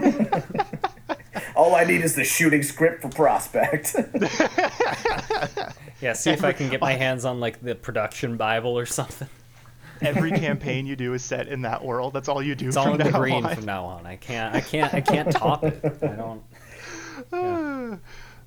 [1.57, 3.95] All I need is the shooting script for Prospect.
[6.01, 9.29] yeah, see if I can get my hands on like the production bible or something.
[10.03, 12.13] Every campaign you do is set in that world.
[12.13, 13.55] That's all you do It's from all in the now green on.
[13.55, 14.07] from now on.
[14.07, 15.81] I can't, I can't, I can't top it.
[16.03, 16.43] I don't.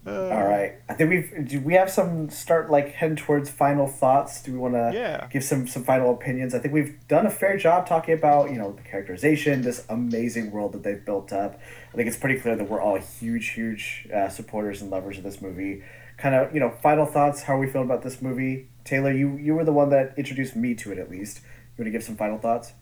[0.08, 0.74] All right.
[0.88, 4.40] I think we've do we have some start like heading towards final thoughts.
[4.44, 5.26] Do we want to Yeah.
[5.32, 6.54] give some some final opinions?
[6.54, 10.52] I think we've done a fair job talking about you know the characterization, this amazing
[10.52, 11.60] world that they've built up.
[11.92, 15.24] I think it's pretty clear that we're all huge, huge uh, supporters and lovers of
[15.24, 15.82] this movie.
[16.18, 17.44] Kind of you know final thoughts.
[17.44, 18.70] How are we feeling about this movie?
[18.84, 21.40] Taylor, you you were the one that introduced me to it at least.
[21.40, 22.74] You want to give some final thoughts?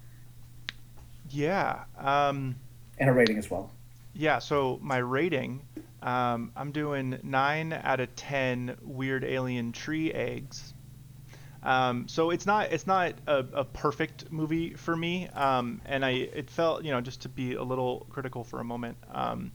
[1.30, 1.86] Yeah.
[1.98, 2.56] Um,
[2.98, 3.72] and a rating as well.
[4.14, 5.62] Yeah, so my rating,
[6.04, 10.74] um, I'm doing nine out of ten weird alien tree eggs.
[11.64, 16.12] Um, so it's not it's not a, a perfect movie for me, um, and I
[16.12, 19.52] it felt you know just to be a little critical for a moment, um,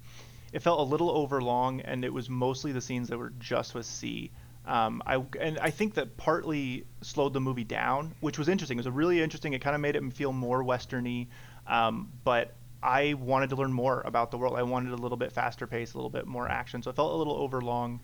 [0.53, 3.87] it felt a little overlong, and it was mostly the scenes that were just with
[3.87, 4.31] Cee.
[4.67, 8.77] Um, I and I think that partly slowed the movie down, which was interesting.
[8.77, 9.55] It was a really interesting.
[9.55, 11.29] It kind of made it feel more westerny,
[11.67, 14.57] um, but I wanted to learn more about the world.
[14.57, 16.83] I wanted a little bit faster pace, a little bit more action.
[16.83, 18.01] So it felt a little overlong.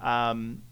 [0.00, 0.62] Um,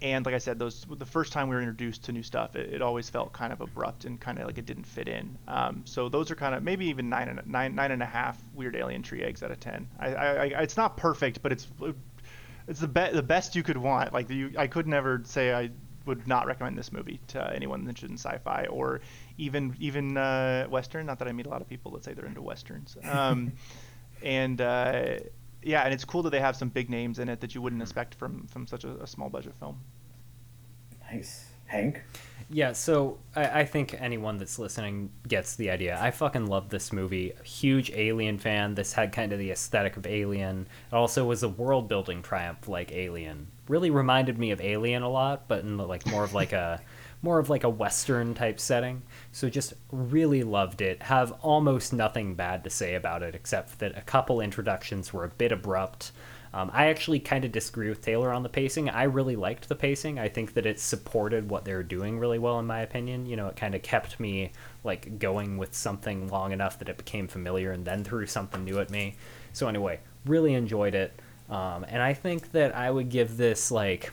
[0.00, 2.74] and like I said, those the first time we were introduced to new stuff, it,
[2.74, 5.36] it always felt kind of abrupt and kind of like it didn't fit in.
[5.48, 8.40] Um, so those are kind of maybe even nine and nine nine and a half
[8.54, 9.88] weird alien tree eggs out of ten.
[9.98, 11.66] I, I, I it's not perfect, but it's
[12.68, 14.12] it's the be- the best you could want.
[14.12, 15.70] Like you, I could never say I
[16.06, 19.00] would not recommend this movie to anyone interested in sci-fi or
[19.36, 21.06] even even uh, western.
[21.06, 22.96] Not that I meet a lot of people that say they're into westerns.
[23.02, 23.52] Um,
[24.22, 25.18] and uh,
[25.62, 27.78] yeah, and it's cool that they have some big names in it that you wouldn't
[27.78, 27.84] mm-hmm.
[27.84, 29.78] expect from from such a, a small budget film.
[31.10, 32.02] Nice, Hank.
[32.50, 35.98] Yeah, so I, I, think anyone that's listening gets the idea.
[36.00, 37.34] I fucking love this movie.
[37.44, 38.74] Huge Alien fan.
[38.74, 40.66] This had kind of the aesthetic of Alien.
[40.90, 43.48] It also was a world building triumph like Alien.
[43.68, 46.80] Really reminded me of Alien a lot, but in like more of like a
[47.22, 49.02] more of like a western type setting.
[49.32, 51.02] So just really loved it.
[51.02, 55.28] Have almost nothing bad to say about it except that a couple introductions were a
[55.28, 56.12] bit abrupt.
[56.54, 58.88] Um, I actually kind of disagree with Taylor on the pacing.
[58.88, 60.18] I really liked the pacing.
[60.18, 63.26] I think that it supported what they're doing really well, in my opinion.
[63.26, 64.52] You know, it kind of kept me
[64.82, 68.78] like going with something long enough that it became familiar, and then threw something new
[68.78, 69.16] at me.
[69.52, 74.10] So anyway, really enjoyed it, um, and I think that I would give this like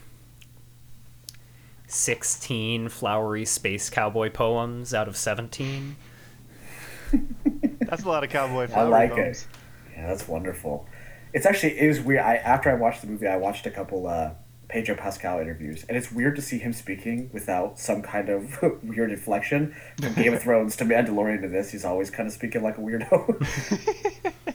[1.87, 5.95] 16 flowery space cowboy poems out of 17.
[7.81, 9.47] that's a lot of cowboy flowery I like poems.
[9.93, 9.97] it.
[9.97, 10.87] Yeah, that's wonderful.
[11.33, 12.21] It's actually it was weird.
[12.21, 14.31] I after I watched the movie, I watched a couple uh,
[14.67, 19.11] Pedro Pascal interviews, and it's weird to see him speaking without some kind of weird
[19.11, 19.75] inflection.
[20.01, 22.81] From Game of Thrones to Mandalorian to this, he's always kind of speaking like a
[22.81, 24.43] weirdo.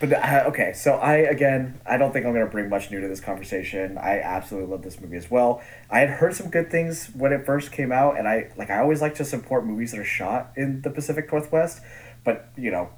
[0.00, 3.08] but uh, okay, so I again, I don't think I'm to bring much new to
[3.08, 3.98] this conversation.
[3.98, 5.60] I absolutely love this movie as well.
[5.90, 8.78] I had heard some good things when it first came out, and I like I
[8.78, 11.80] always like to support movies that are shot in the Pacific Northwest.
[12.24, 12.90] But you know,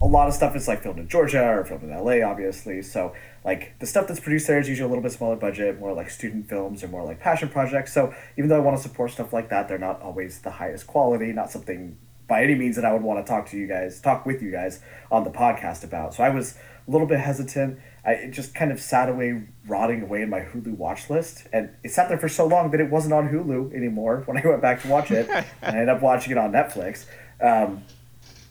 [0.00, 2.82] a lot of stuff is like filmed in Georgia or filmed in LA, obviously.
[2.82, 5.92] So like the stuff that's produced there is usually a little bit smaller budget, more
[5.92, 7.92] like student films or more like passion projects.
[7.92, 10.86] So even though I want to support stuff like that, they're not always the highest
[10.86, 11.32] quality.
[11.32, 11.96] Not something
[12.26, 14.50] by any means that I would want to talk to you guys, talk with you
[14.50, 16.14] guys on the podcast about.
[16.14, 16.56] So I was
[16.86, 17.78] a little bit hesitant.
[18.04, 21.70] I it just kind of sat away, rotting away in my Hulu watch list, and
[21.82, 24.62] it sat there for so long that it wasn't on Hulu anymore when I went
[24.62, 25.28] back to watch it.
[25.30, 27.06] and I ended up watching it on Netflix.
[27.40, 27.84] Um,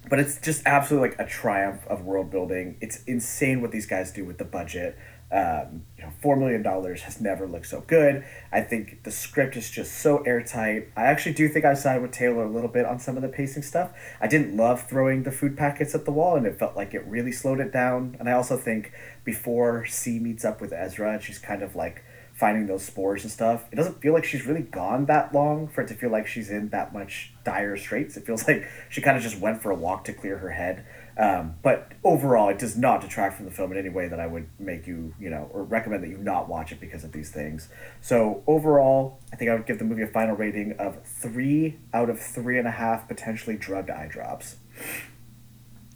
[0.09, 2.77] but it's just absolutely like a triumph of world building.
[2.81, 4.97] It's insane what these guys do with the budget.
[5.33, 8.23] Um, you know, four million dollars has never looked so good.
[8.51, 10.89] I think the script is just so airtight.
[10.95, 13.29] I actually do think I side with Taylor a little bit on some of the
[13.29, 13.91] pacing stuff.
[14.21, 17.03] I didn't love throwing the food packets at the wall, and it felt like it
[17.07, 18.15] really slowed it down.
[18.19, 18.91] And I also think
[19.23, 22.03] before Cee meets up with Ezra, she's kind of like
[22.33, 23.65] finding those spores and stuff.
[23.71, 26.49] It doesn't feel like she's really gone that long for it to feel like she's
[26.49, 28.17] in that much dire straits.
[28.17, 30.85] It feels like she kind of just went for a walk to clear her head.
[31.17, 34.25] Um, but overall, it does not detract from the film in any way that I
[34.25, 37.29] would make you, you know, or recommend that you not watch it because of these
[37.29, 37.69] things.
[38.01, 42.09] So overall, I think I would give the movie a final rating of three out
[42.09, 44.55] of three and a half potentially drugged eye drops.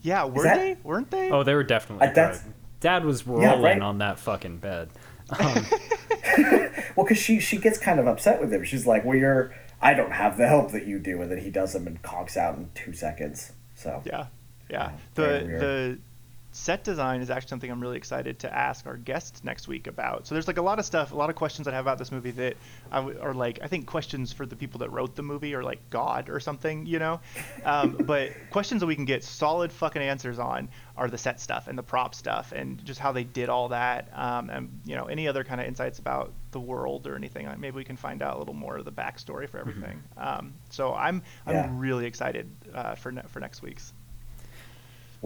[0.02, 0.78] Yeah, were that- they?
[0.84, 1.32] Weren't they?
[1.32, 2.08] Oh, they were definitely.
[2.08, 2.44] Uh, that's-
[2.80, 3.82] Dad was rolling Yeah, right.
[3.82, 4.90] on that fucking bed.
[5.40, 5.66] Um,
[6.96, 8.64] Well, because she she gets kind of upset with him.
[8.64, 11.50] She's like, "Well, you're I don't have the help that you do," and then he
[11.50, 13.52] does them and conks out in two seconds.
[13.76, 14.28] So Yeah,
[14.70, 14.92] yeah.
[15.16, 15.22] The
[15.60, 16.00] the
[16.54, 20.26] set design is actually something I'm really excited to ask our guest next week about.
[20.26, 22.12] So there's like a lot of stuff, a lot of questions I have about this
[22.12, 22.58] movie that
[22.92, 25.62] I w- are like I think questions for the people that wrote the movie or
[25.62, 27.20] like God or something, you know.
[27.64, 31.68] Um, but questions that we can get solid fucking answers on are the set stuff
[31.68, 34.08] and the prop stuff and just how they did all that.
[34.16, 37.46] Um, and you know any other kind of insights about the world or anything.
[37.46, 40.02] Like, Maybe we can find out a little more of the backstory for everything.
[40.18, 41.70] Um, so I'm I'm Yeah.
[41.74, 43.94] really excited uh, for ne- for next week's.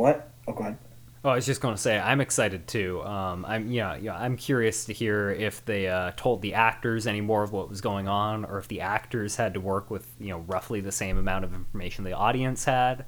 [0.02, 0.32] What?
[0.48, 0.78] Oh, go ahead.
[1.23, 3.03] Oh, I was just going to say I'm excited too.
[3.03, 4.18] Um, I'm yeah, yeah.
[4.18, 7.80] I'm curious to hear if they uh, told the actors any more of what was
[7.80, 11.19] going on, or if the actors had to work with you know roughly the same
[11.19, 13.06] amount of information the audience had.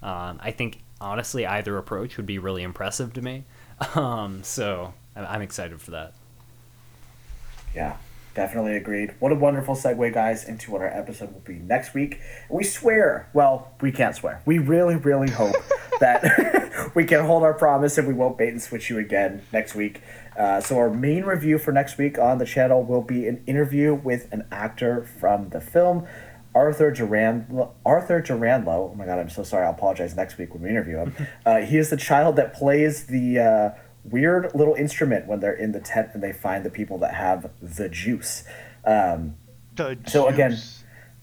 [0.00, 3.44] Um, I think honestly, either approach would be really impressive to me.
[3.94, 6.14] Um, so I'm, I'm excited for that.
[7.74, 7.96] Yeah,
[8.36, 9.14] definitely agreed.
[9.18, 12.20] What a wonderful segue, guys, into what our episode will be next week.
[12.50, 14.42] We swear, well, we can't swear.
[14.44, 15.56] We really, really hope
[16.00, 19.74] that we can hold our promise and we won't bait and switch you again next
[19.74, 20.02] week.
[20.38, 23.94] Uh, so our main review for next week on the channel will be an interview
[23.94, 26.06] with an actor from the film.
[26.54, 27.46] Arthur Durand,
[27.84, 28.90] Arthur Durandlo.
[28.90, 29.66] Oh my god, I'm so sorry.
[29.66, 31.14] I'll apologize next week when we interview him.
[31.46, 33.70] Uh, he is the child that plays the uh,
[34.10, 37.50] weird little instrument when they're in the tent and they find the people that have
[37.60, 38.44] the juice.
[38.84, 39.36] Um,
[39.74, 40.58] The So again,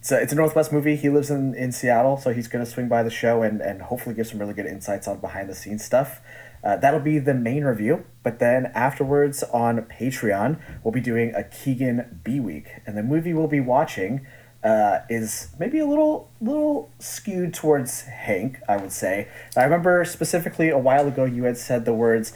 [0.01, 0.95] so it's a Northwest movie.
[0.95, 3.81] He lives in, in Seattle, so he's going to swing by the show and, and
[3.81, 6.19] hopefully give some really good insights on behind the scenes stuff.
[6.64, 8.05] Uh, that'll be the main review.
[8.22, 13.34] But then afterwards on Patreon, we'll be doing a Keegan B week, and the movie
[13.34, 14.26] we'll be watching
[14.64, 18.60] uh, is maybe a little little skewed towards Hank.
[18.68, 19.27] I would say.
[19.57, 22.34] I remember specifically a while ago you had said the words,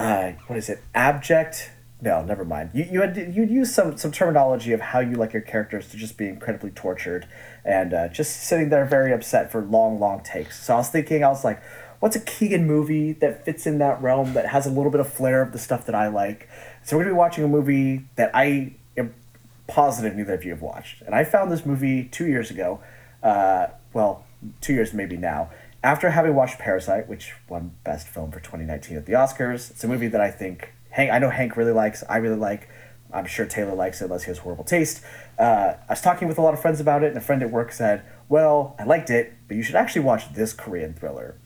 [0.00, 1.70] uh, what is it, abject
[2.02, 2.70] no, never mind.
[2.72, 5.96] You you had you'd use some some terminology of how you like your characters to
[5.96, 7.26] just be incredibly tortured
[7.64, 10.62] and uh, just sitting there very upset for long long takes.
[10.64, 11.62] So I was thinking, I was like,
[12.00, 15.12] what's a Keegan movie that fits in that realm that has a little bit of
[15.12, 16.48] flair of the stuff that I like?
[16.82, 19.14] So we're gonna be watching a movie that I am
[19.66, 22.80] positive neither of you have watched, and I found this movie two years ago.
[23.22, 24.24] Uh, well,
[24.62, 25.50] two years maybe now.
[25.82, 29.88] After having watched Parasite, which won Best Film for 2019 at the Oscars, it's a
[29.88, 31.10] movie that I think Hank.
[31.10, 32.04] I know Hank really likes.
[32.08, 32.68] I really like.
[33.12, 35.02] I'm sure Taylor likes it unless he has horrible taste.
[35.38, 37.50] Uh, I was talking with a lot of friends about it, and a friend at
[37.50, 41.36] work said, "Well, I liked it, but you should actually watch this Korean thriller."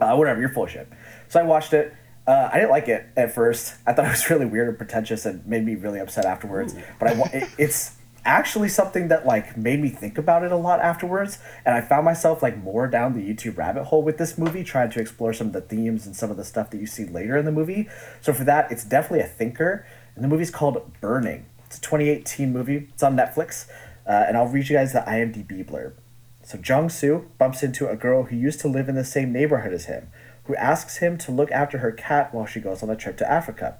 [0.00, 0.88] Uh, whatever, you're full of shit.
[1.28, 1.94] So I watched it.
[2.26, 3.74] Uh, I didn't like it at first.
[3.86, 6.74] I thought it was really weird and pretentious, and made me really upset afterwards.
[6.98, 10.80] But I, it, it's actually something that like made me think about it a lot
[10.80, 14.64] afterwards, and I found myself like more down the YouTube rabbit hole with this movie,
[14.64, 17.04] trying to explore some of the themes and some of the stuff that you see
[17.04, 17.88] later in the movie.
[18.20, 21.46] So for that, it's definitely a thinker, and the movie's called Burning.
[21.66, 22.88] It's a 2018 movie.
[22.92, 23.68] It's on Netflix,
[24.06, 25.92] uh, and I'll read you guys the IMDb blurb.
[26.42, 29.84] So Jong-su bumps into a girl who used to live in the same neighborhood as
[29.84, 30.08] him,
[30.44, 33.30] who asks him to look after her cat while she goes on a trip to
[33.30, 33.78] Africa.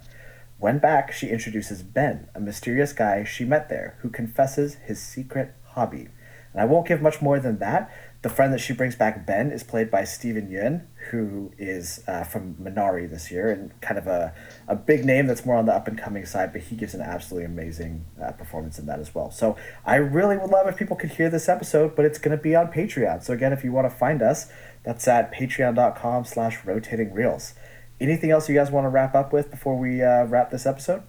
[0.60, 5.54] When back, she introduces Ben, a mysterious guy she met there, who confesses his secret
[5.68, 6.08] hobby.
[6.52, 7.90] And I won't give much more than that.
[8.20, 12.24] The friend that she brings back, Ben, is played by Steven Yeun, who is uh,
[12.24, 14.34] from Minari this year, and kind of a,
[14.68, 17.00] a big name that's more on the up and coming side, but he gives an
[17.00, 19.30] absolutely amazing uh, performance in that as well.
[19.30, 19.56] So
[19.86, 22.54] I really would love if people could hear this episode, but it's going to be
[22.54, 23.22] on Patreon.
[23.22, 27.54] So again, if you want to find us, that's at patreon.com slash rotating reels.
[28.00, 31.02] Anything else you guys want to wrap up with before we uh, wrap this episode?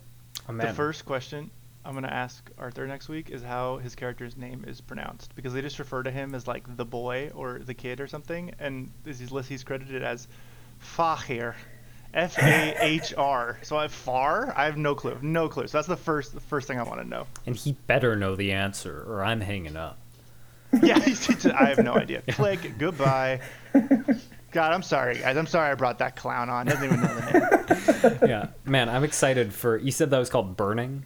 [0.49, 1.49] Oh, The first question
[1.85, 5.61] I'm gonna ask Arthur next week is how his character's name is pronounced because they
[5.61, 9.19] just refer to him as like the boy or the kid or something, and this
[9.19, 10.27] he's list he's credited as
[10.79, 11.55] Fahir,
[12.13, 13.57] F A H R.
[13.63, 14.53] So I have Far.
[14.55, 15.67] I have no clue, no clue.
[15.67, 17.25] So that's the first the first thing I want to know.
[17.45, 19.97] And he better know the answer, or I'm hanging up.
[20.83, 22.21] Yeah, he's, he's- I have no idea.
[22.29, 22.77] Click.
[22.77, 23.41] Goodbye.
[24.51, 25.37] God, I'm sorry, guys.
[25.37, 26.65] I'm sorry I brought that clown on.
[26.65, 28.19] Doesn't even know the name.
[28.29, 29.77] yeah, man, I'm excited for.
[29.77, 31.05] You said that was called Burning.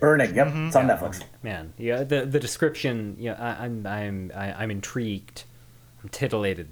[0.00, 1.22] Burning, yep, it's on Netflix.
[1.42, 3.16] Man, yeah, the the description.
[3.18, 5.44] Yeah, I, I'm I'm I, I'm intrigued.
[6.02, 6.68] I'm titillated.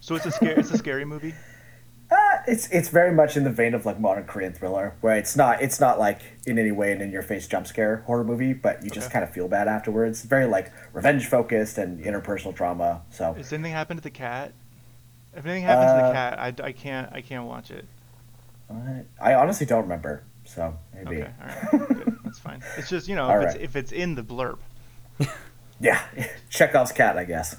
[0.00, 1.34] So it's a scary, it's a scary movie.
[2.10, 2.16] Uh,
[2.46, 5.62] it's it's very much in the vein of like modern Korean thriller, where it's not
[5.62, 8.84] it's not like in any way an in your face jump scare horror movie, but
[8.84, 9.14] you just Okay.
[9.14, 10.22] kind of feel bad afterwards.
[10.22, 13.00] Very like revenge focused and interpersonal drama.
[13.10, 14.52] So Has anything happened to the cat?
[15.36, 17.86] If anything happens to Uh, the cat, I, I can't I can't watch it.
[18.70, 20.22] I, I honestly don't remember.
[20.44, 22.18] So maybe Okay, all right, good.
[22.24, 22.62] That's fine.
[22.76, 24.58] It's just you know All if it's if it's in the blurb.
[25.80, 26.00] yeah,
[26.50, 27.56] Chekhov's cat, I guess.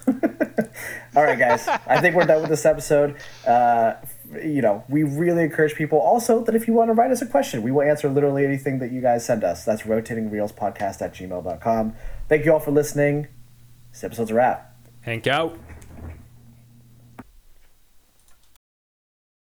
[1.15, 3.15] All right, guys, I think we're done with this episode.
[3.47, 3.93] Uh,
[4.43, 7.25] you know, we really encourage people also that if you want to write us a
[7.25, 9.63] question, we will answer literally anything that you guys send us.
[9.63, 11.93] That's rotatingreelspodcast at gmail.com.
[12.27, 13.27] Thank you all for listening.
[13.91, 14.75] This episode's a wrap.
[15.01, 15.57] Hank out.